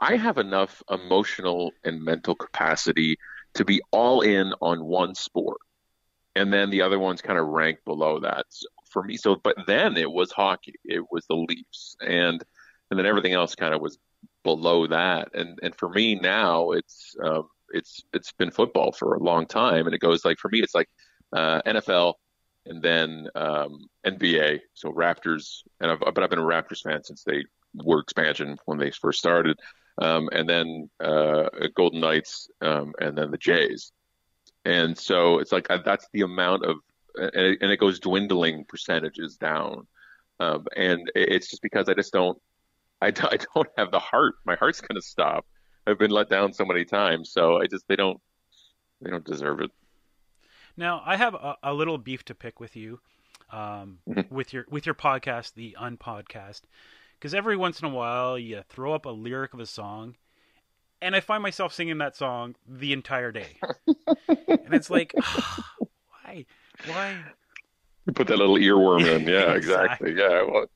I 0.00 0.16
have 0.16 0.38
enough 0.38 0.82
emotional 0.90 1.72
and 1.84 2.02
mental 2.02 2.34
capacity 2.34 3.16
to 3.54 3.64
be 3.64 3.80
all 3.90 4.20
in 4.20 4.52
on 4.60 4.84
one 4.84 5.14
sport, 5.14 5.58
and 6.34 6.52
then 6.52 6.70
the 6.70 6.82
other 6.82 6.98
ones 6.98 7.22
kind 7.22 7.38
of 7.38 7.46
rank 7.46 7.78
below 7.84 8.20
that 8.20 8.46
so 8.48 8.66
for 8.90 9.02
me. 9.02 9.16
So, 9.16 9.36
but 9.36 9.56
then 9.66 9.96
it 9.96 10.10
was 10.10 10.32
hockey. 10.32 10.74
It 10.84 11.04
was 11.10 11.26
the 11.28 11.36
Leafs, 11.36 11.96
and 12.00 12.42
and 12.90 12.98
then 12.98 13.06
everything 13.06 13.34
else 13.34 13.54
kind 13.54 13.74
of 13.74 13.80
was 13.80 13.98
below 14.42 14.86
that. 14.86 15.28
And 15.34 15.58
and 15.62 15.74
for 15.76 15.88
me 15.88 16.14
now, 16.14 16.70
it's 16.70 17.14
um, 17.22 17.48
it's 17.70 18.02
it's 18.12 18.32
been 18.32 18.50
football 18.50 18.92
for 18.92 19.14
a 19.14 19.22
long 19.22 19.46
time, 19.46 19.86
and 19.86 19.94
it 19.94 20.00
goes 20.00 20.24
like 20.24 20.38
for 20.38 20.48
me, 20.48 20.60
it's 20.60 20.74
like 20.74 20.88
uh, 21.32 21.60
NFL, 21.66 22.14
and 22.66 22.82
then 22.82 23.28
um, 23.34 23.88
NBA. 24.04 24.60
So 24.74 24.92
Raptors, 24.92 25.62
and 25.80 25.90
I've, 25.90 26.00
but 26.00 26.22
I've 26.22 26.30
been 26.30 26.38
a 26.38 26.42
Raptors 26.42 26.82
fan 26.82 27.02
since 27.04 27.22
they 27.22 27.44
were 27.74 28.00
expansion 28.00 28.58
when 28.64 28.78
they 28.78 28.90
first 28.90 29.18
started, 29.18 29.58
um, 30.00 30.28
and 30.32 30.48
then 30.48 30.90
uh, 31.00 31.48
Golden 31.74 32.00
Knights, 32.00 32.48
um, 32.60 32.92
and 33.00 33.16
then 33.16 33.30
the 33.30 33.38
Jays. 33.38 33.92
And 34.64 34.98
so 34.98 35.38
it's 35.38 35.52
like 35.52 35.70
uh, 35.70 35.78
that's 35.84 36.08
the 36.12 36.22
amount 36.22 36.64
of, 36.64 36.76
and 37.14 37.30
it, 37.34 37.58
and 37.62 37.70
it 37.70 37.78
goes 37.78 38.00
dwindling 38.00 38.64
percentages 38.64 39.36
down. 39.36 39.86
Um, 40.38 40.66
and 40.76 41.10
it's 41.14 41.48
just 41.48 41.62
because 41.62 41.88
I 41.88 41.94
just 41.94 42.12
don't, 42.12 42.38
I, 43.00 43.06
I 43.16 43.38
don't 43.54 43.68
have 43.78 43.90
the 43.90 43.98
heart. 43.98 44.34
My 44.44 44.56
heart's 44.56 44.80
to 44.80 45.00
stop. 45.00 45.46
I've 45.86 45.98
been 45.98 46.10
let 46.10 46.28
down 46.28 46.52
so 46.52 46.64
many 46.64 46.84
times. 46.84 47.30
So 47.30 47.60
I 47.60 47.66
just, 47.68 47.86
they 47.88 47.96
don't, 47.96 48.20
they 49.00 49.10
don't 49.10 49.24
deserve 49.24 49.60
it. 49.60 49.70
Now 50.76 51.02
I 51.04 51.16
have 51.16 51.34
a, 51.34 51.56
a 51.62 51.74
little 51.74 51.98
beef 51.98 52.24
to 52.26 52.34
pick 52.34 52.60
with 52.60 52.76
you, 52.76 53.00
um, 53.50 53.98
Mhm. 54.08 54.30
with 54.30 54.52
your 54.52 54.66
with 54.68 54.86
your 54.86 54.94
podcast, 54.94 55.54
the 55.54 55.76
Unpodcast, 55.80 56.62
because 57.18 57.34
every 57.34 57.56
once 57.56 57.80
in 57.80 57.86
a 57.86 57.94
while 57.94 58.38
you 58.38 58.62
throw 58.68 58.92
up 58.92 59.06
a 59.06 59.10
lyric 59.10 59.54
of 59.54 59.60
a 59.60 59.66
song, 59.66 60.16
and 61.00 61.14
I 61.16 61.20
find 61.20 61.42
myself 61.42 61.72
singing 61.72 61.98
that 61.98 62.16
song 62.16 62.56
the 62.68 62.92
entire 62.92 63.32
day, 63.32 63.56
and 64.48 64.74
it's 64.74 64.90
like, 64.90 65.14
why, 66.24 66.44
why? 66.86 67.16
You 68.06 68.12
put 68.12 68.26
that 68.28 68.36
little 68.36 68.56
earworm 68.56 69.04
in. 69.06 69.22
Yeah, 69.28 69.52
Exactly. 69.54 70.10
exactly. 70.10 70.14
Yeah. 70.16 70.42
Well, 70.50 70.66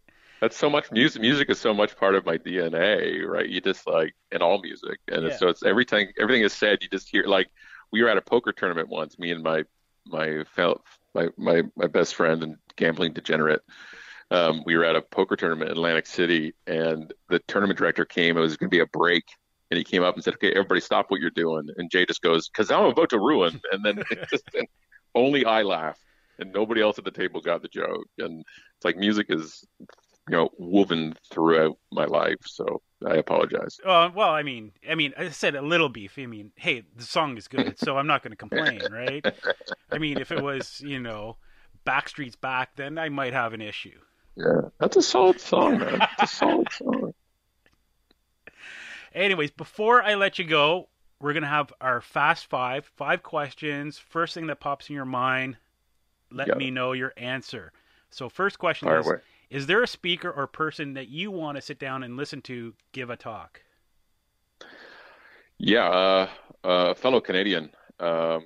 that's 0.41 0.57
so 0.57 0.71
much 0.71 0.91
music. 0.91 1.21
Music 1.21 1.51
is 1.51 1.61
so 1.61 1.75
much 1.75 1.97
part 1.97 2.15
of 2.15 2.25
my 2.25 2.39
DNA, 2.39 3.23
right? 3.29 3.49
You 3.49 3.61
just 3.61 3.87
like 3.87 4.15
in 4.33 4.41
all 4.43 4.61
music, 4.63 4.99
and 5.09 5.23
Yeah. 5.23 5.29
it's, 5.29 5.39
so 5.39 5.49
it's 5.49 5.63
everything. 5.63 6.09
Everything 6.19 6.43
is 6.43 6.53
said. 6.55 6.79
You 6.83 6.89
just 6.89 7.09
hear 7.09 7.25
like 7.25 7.49
we 7.93 8.03
were 8.03 8.09
at 8.09 8.17
a 8.17 8.23
poker 8.23 8.53
tournament 8.53 8.89
once. 8.89 9.19
Me 9.19 9.31
and 9.33 9.43
my 9.43 9.65
my 10.07 10.45
my 11.15 11.29
my 11.37 11.63
my 11.77 11.87
best 11.87 12.15
friend 12.15 12.43
and 12.43 12.57
gambling 12.77 13.13
degenerate. 13.13 13.63
Um, 14.31 14.63
we 14.65 14.77
were 14.77 14.85
at 14.85 14.97
a 14.97 15.03
poker 15.03 15.37
tournament 15.37 15.71
in 15.71 15.77
Atlantic 15.77 16.07
City, 16.07 16.55
and 16.67 17.13
the 17.29 17.41
tournament 17.49 17.79
director 17.79 18.05
came. 18.05 18.37
It 18.37 18.41
was 18.41 18.57
going 18.57 18.71
to 18.71 18.77
be 18.77 18.81
a 18.81 18.87
break, 18.87 19.25
and 19.71 19.79
he 19.79 19.85
came 19.85 20.03
up 20.03 20.15
and 20.15 20.23
said, 20.23 20.35
"Okay, 20.35 20.51
everybody, 20.51 20.81
stop 20.81 21.11
what 21.11 21.21
you're 21.21 21.31
doing." 21.31 21.69
And 21.77 21.91
Jay 21.91 22.07
just 22.07 22.23
goes, 22.23 22.49
"Cause 22.49 22.71
I'm 22.71 22.85
about 22.85 23.11
to 23.11 23.19
ruin." 23.19 23.61
And 23.73 23.85
then 23.85 24.03
just 24.31 24.45
and 24.55 24.69
only 25.15 25.45
I 25.45 25.63
laugh, 25.63 25.99
and 26.39 26.53
nobody 26.53 26.81
else 26.81 26.99
at 26.99 27.05
the 27.05 27.11
table 27.11 27.41
got 27.41 27.63
the 27.63 27.69
joke. 27.69 28.07
And 28.19 28.45
it's 28.77 28.85
like 28.85 28.97
music 28.97 29.27
is, 29.31 29.65
you 30.29 30.37
know, 30.37 30.51
woven 30.59 31.15
throughout 31.31 31.79
my 31.93 32.05
life. 32.05 32.39
So 32.45 32.83
I 33.07 33.17
apologize. 33.17 33.79
Uh, 33.85 34.11
well, 34.15 34.31
I 34.31 34.43
mean, 34.43 34.73
I 34.89 34.95
mean, 34.95 35.15
I 35.17 35.31
said 35.31 35.55
a 35.55 35.63
little 35.63 35.89
beef. 35.89 36.19
I 36.19 36.27
mean, 36.27 36.53
hey, 36.57 36.83
the 36.97 37.05
song 37.05 37.37
is 37.37 37.49
good, 37.49 37.79
so 37.79 37.97
I'm 37.97 38.07
not 38.07 38.23
going 38.23 38.33
to 38.33 38.37
complain, 38.37 38.81
right? 38.91 39.25
I 39.91 39.99
mean, 39.99 40.19
if 40.19 40.31
it 40.31 40.43
was, 40.43 40.81
you 40.81 41.01
know, 41.01 41.37
Backstreet's 41.87 42.37
Back, 42.37 42.77
then 42.77 42.99
I 42.99 43.09
might 43.09 43.33
have 43.33 43.55
an 43.55 43.61
issue. 43.61 43.99
Yeah, 44.37 44.69
that's 44.79 44.97
a 44.97 45.03
solid 45.03 45.41
song, 45.41 45.79
man. 45.79 46.01
It's 46.19 46.33
a 46.33 46.37
solid 46.37 46.73
song. 46.73 47.15
Anyways, 49.13 49.51
before 49.51 50.03
I 50.03 50.15
let 50.15 50.39
you 50.39 50.45
go, 50.45 50.89
we're 51.21 51.33
gonna 51.33 51.49
have 51.49 51.73
our 51.81 52.01
fast 52.01 52.47
five, 52.47 52.91
five 52.97 53.23
questions. 53.23 53.99
First 53.99 54.35
thing 54.35 54.47
that 54.47 54.61
pops 54.61 54.89
in 54.89 54.95
your 54.95 55.05
mind, 55.05 55.57
let 56.31 56.57
me 56.57 56.71
know 56.71 56.93
your 56.93 57.13
answer. 57.17 57.73
So, 58.11 58.29
first 58.29 58.59
question 58.59 58.89
Fire 58.89 59.01
is: 59.01 59.07
away. 59.07 59.17
Is 59.51 59.67
there 59.67 59.83
a 59.83 59.89
speaker 59.89 60.31
or 60.31 60.47
person 60.47 60.95
that 60.95 61.09
you 61.09 61.33
want 61.33 61.57
to 61.57 61.63
sit 61.63 61.81
down 61.81 62.05
and 62.05 62.17
listen 62.17 62.41
to 62.43 62.73
give 62.93 63.11
a 63.11 63.17
talk? 63.17 63.63
Yeah, 65.59 65.89
uh, 65.89 66.29
uh, 66.63 66.95
fellow 66.95 67.21
Canadian, 67.21 67.71
um, 67.99 68.45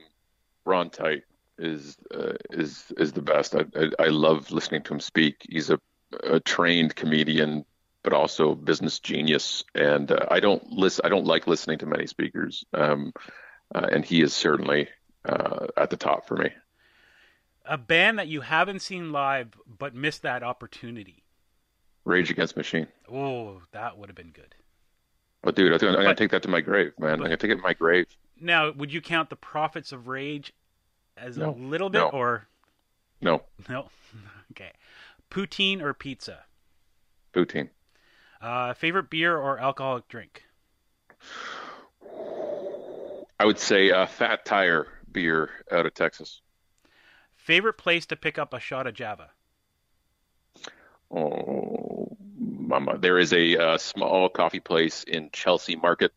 Ron 0.64 0.88
Tite 0.88 1.24
is 1.58 1.96
uh, 2.12 2.32
is 2.50 2.90
is 2.96 3.12
the 3.12 3.22
best. 3.22 3.54
I, 3.54 3.64
I 3.76 4.04
I 4.04 4.06
love 4.06 4.50
listening 4.50 4.82
to 4.84 4.94
him 4.94 5.00
speak. 5.00 5.46
He's 5.48 5.70
a, 5.70 5.78
a 6.24 6.40
trained 6.40 6.96
comedian, 6.96 7.66
but 8.02 8.14
also 8.14 8.54
business 8.54 8.98
genius. 8.98 9.62
And 9.74 10.10
uh, 10.10 10.26
I 10.30 10.40
don't 10.40 10.66
listen. 10.72 11.02
I 11.04 11.10
don't 11.10 11.26
like 11.26 11.46
listening 11.46 11.78
to 11.80 11.86
many 11.86 12.06
speakers. 12.06 12.64
Um, 12.72 13.12
uh, 13.74 13.86
and 13.92 14.04
he 14.04 14.22
is 14.22 14.32
certainly 14.32 14.88
uh, 15.28 15.66
at 15.76 15.90
the 15.90 15.96
top 15.96 16.26
for 16.26 16.36
me. 16.36 16.50
A 17.64 17.78
band 17.78 18.18
that 18.18 18.28
you 18.28 18.42
haven't 18.42 18.80
seen 18.80 19.10
live 19.12 19.58
but 19.66 19.94
missed 19.94 20.22
that 20.22 20.42
opportunity. 20.42 21.24
Rage 22.04 22.30
Against 22.30 22.56
Machine. 22.56 22.86
Oh, 23.10 23.62
that 23.72 23.96
would 23.96 24.08
have 24.10 24.16
been 24.16 24.30
good. 24.32 24.54
But 25.42 25.56
dude, 25.56 25.72
I 25.72 25.78
think 25.78 25.96
I'm 25.96 26.02
gonna 26.02 26.14
take 26.14 26.30
that 26.32 26.42
to 26.42 26.48
my 26.48 26.60
grave, 26.60 26.92
man. 26.98 27.12
I'm 27.14 27.20
gonna 27.20 27.36
take 27.36 27.50
it 27.50 27.56
to 27.56 27.62
my 27.62 27.72
grave. 27.74 28.06
Now, 28.40 28.70
would 28.72 28.92
you 28.92 29.00
count 29.00 29.30
the 29.30 29.36
Prophets 29.36 29.92
of 29.92 30.08
Rage 30.08 30.52
as 31.16 31.38
No. 31.38 31.50
a 31.50 31.52
little 31.52 31.88
bit, 31.90 31.98
No. 32.00 32.08
or 32.10 32.46
No, 33.20 33.42
no? 33.68 33.88
okay, 34.52 34.72
poutine 35.30 35.80
or 35.80 35.94
pizza? 35.94 36.44
poutine. 37.32 37.70
Uh, 38.40 38.74
favorite 38.74 39.08
beer 39.10 39.36
or 39.36 39.58
alcoholic 39.58 40.06
drink? 40.08 40.44
I 43.40 43.44
would 43.46 43.58
say 43.58 43.90
uh, 43.90 44.06
Fat 44.06 44.44
Tire 44.44 44.86
beer 45.10 45.50
out 45.72 45.86
of 45.86 45.94
Texas. 45.94 46.40
Favorite 47.44 47.76
place 47.76 48.06
to 48.06 48.16
pick 48.16 48.38
up 48.38 48.54
a 48.54 48.58
shot 48.58 48.86
of 48.86 48.94
Java? 48.94 49.28
Oh, 51.10 52.16
mama. 52.38 52.96
There 52.96 53.18
is 53.18 53.34
a 53.34 53.58
uh, 53.58 53.76
small 53.76 54.30
coffee 54.30 54.60
place 54.60 55.02
in 55.02 55.28
Chelsea 55.30 55.76
Market 55.76 56.12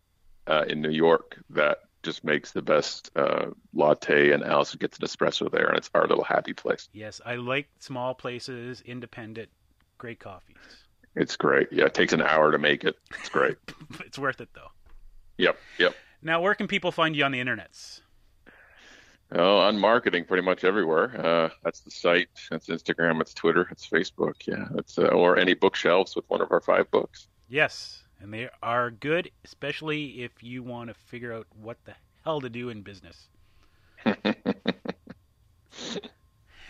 uh, 0.48 0.63
in 0.70 0.82
New 0.82 0.90
York 0.90 1.38
that 1.50 1.80
just 2.02 2.24
makes 2.24 2.54
the 2.54 2.62
best 2.62 3.12
uh, 3.18 3.48
latte, 3.74 4.32
and 4.32 4.42
Alice 4.42 4.74
gets 4.76 5.00
an 5.00 5.06
espresso 5.06 5.52
there, 5.52 5.68
and 5.68 5.78
it's 5.78 5.90
our 5.94 6.08
little 6.08 6.24
happy 6.24 6.54
place. 6.54 6.88
Yes, 6.94 7.20
I 7.26 7.36
like 7.36 7.68
small 7.80 8.16
places, 8.16 8.82
independent, 8.86 9.50
great 9.98 10.22
coffees. 10.22 10.56
It's 11.18 11.36
great. 11.36 11.68
Yeah, 11.74 11.88
it 11.88 11.94
takes 11.94 12.13
an 12.13 12.22
hour 12.22 12.54
to 12.54 12.58
make 12.58 12.86
it. 12.86 12.96
It's 13.20 13.28
great. 13.28 13.58
it's 14.00 14.18
worth 14.18 14.40
it 14.40 14.48
though. 14.56 14.72
yep, 15.38 15.58
yep. 15.78 15.94
Now, 16.22 16.40
where 16.40 16.56
can 16.56 16.70
people 16.70 16.94
find 16.94 17.18
you 17.18 17.26
on 17.26 17.34
the 17.34 17.42
internets? 17.42 18.00
Oh, 19.34 19.60
UnMarketing 19.60 20.26
pretty 20.28 20.44
much 20.44 20.63
everywhere. 20.63 21.20
Uh, 21.20 21.50
that's 21.63 21.82
the 21.82 21.92
site. 21.92 22.30
That's 22.50 22.68
Instagram. 22.68 23.20
It's 23.20 23.34
Twitter. 23.34 23.68
It's 23.72 23.88
Facebook. 23.88 24.36
Yeah, 24.48 24.68
it's 24.76 24.98
uh, 24.98 25.08
or 25.08 25.38
any 25.38 25.54
bookshelves 25.54 26.16
with 26.16 26.24
one 26.30 26.42
of 26.42 26.52
our 26.52 26.62
five 26.62 26.90
books. 26.92 27.28
Yes, 27.50 28.04
and 28.22 28.34
they 28.34 28.50
are 28.63 28.90
good, 28.90 29.30
especially 29.44 30.24
if 30.24 30.32
you 30.42 30.63
want 30.63 30.90
to 30.90 30.94
figure 30.94 31.34
out 31.34 31.46
what 31.62 31.78
the 31.84 31.94
hell 32.24 32.40
to 32.40 32.50
do 32.50 32.70
in 32.70 32.84
business. 32.84 33.28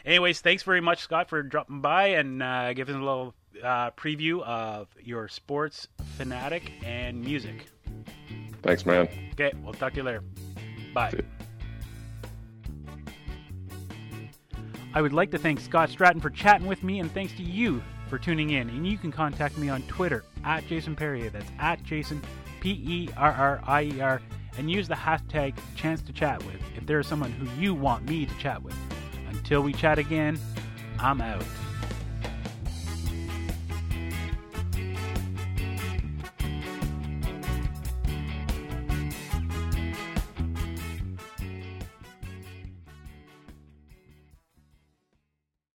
Anyways, 0.06 0.42
thanks 0.42 0.64
very 0.64 0.82
much, 0.82 1.00
Scott, 1.00 1.30
for 1.30 1.44
dropping 1.44 1.82
by 1.82 2.08
and 2.08 2.42
uh, 2.42 2.74
giving 2.74 2.96
a 2.96 3.00
little 3.00 3.36
uh, 3.64 3.92
preview 3.92 4.42
of 4.44 4.88
your 5.04 5.28
sports 5.28 5.88
fanatic 6.16 6.72
and 6.84 7.22
music. 7.22 7.68
Thanks, 8.64 8.86
man. 8.86 9.10
Okay, 9.34 9.54
we'll 9.64 9.74
talk 9.74 9.92
to 9.94 9.98
you 9.98 10.04
later. 10.04 10.24
Bye. 10.94 11.12
I 14.98 15.02
would 15.02 15.14
like 15.14 15.30
to 15.30 15.38
thank 15.38 15.60
Scott 15.60 15.92
Stratten 15.92 16.20
for 16.20 16.32
chatting 16.32 16.66
with 16.66 16.82
me, 16.82 17.00
and 17.00 17.12
thanks 17.12 17.32
to 17.34 17.44
you 17.44 17.84
for 18.10 18.18
tuning 18.18 18.50
in. 18.50 18.68
And 18.68 18.88
you 18.88 18.98
can 18.98 19.12
contact 19.12 19.56
me 19.56 19.70
on 19.70 19.84
Twitter 19.84 20.24
at 20.44 20.66
Jason 20.66 20.96
Perrier. 20.96 21.30
That's 21.30 21.52
at 21.60 21.84
Jason 21.84 22.20
P 22.62 22.72
E 22.72 23.10
R 23.16 23.32
R 23.32 23.62
I 23.68 23.84
E 23.84 24.02
R, 24.02 24.20
and 24.58 24.72
use 24.72 24.88
the 24.88 24.96
hashtag 24.96 25.56
Chance 25.76 26.02
to 26.02 26.14
Chat 26.14 26.44
with 26.46 26.60
if 26.76 26.88
there 26.88 27.00
is 27.00 27.06
someone 27.06 27.32
who 27.32 27.48
you 27.62 27.76
want 27.76 28.10
me 28.10 28.26
to 28.26 28.36
chat 28.40 28.64
with. 28.64 28.76
Until 29.30 29.62
we 29.62 29.72
chat 29.72 30.00
again, 30.00 30.40
I'm 30.98 31.22
out. 31.22 31.46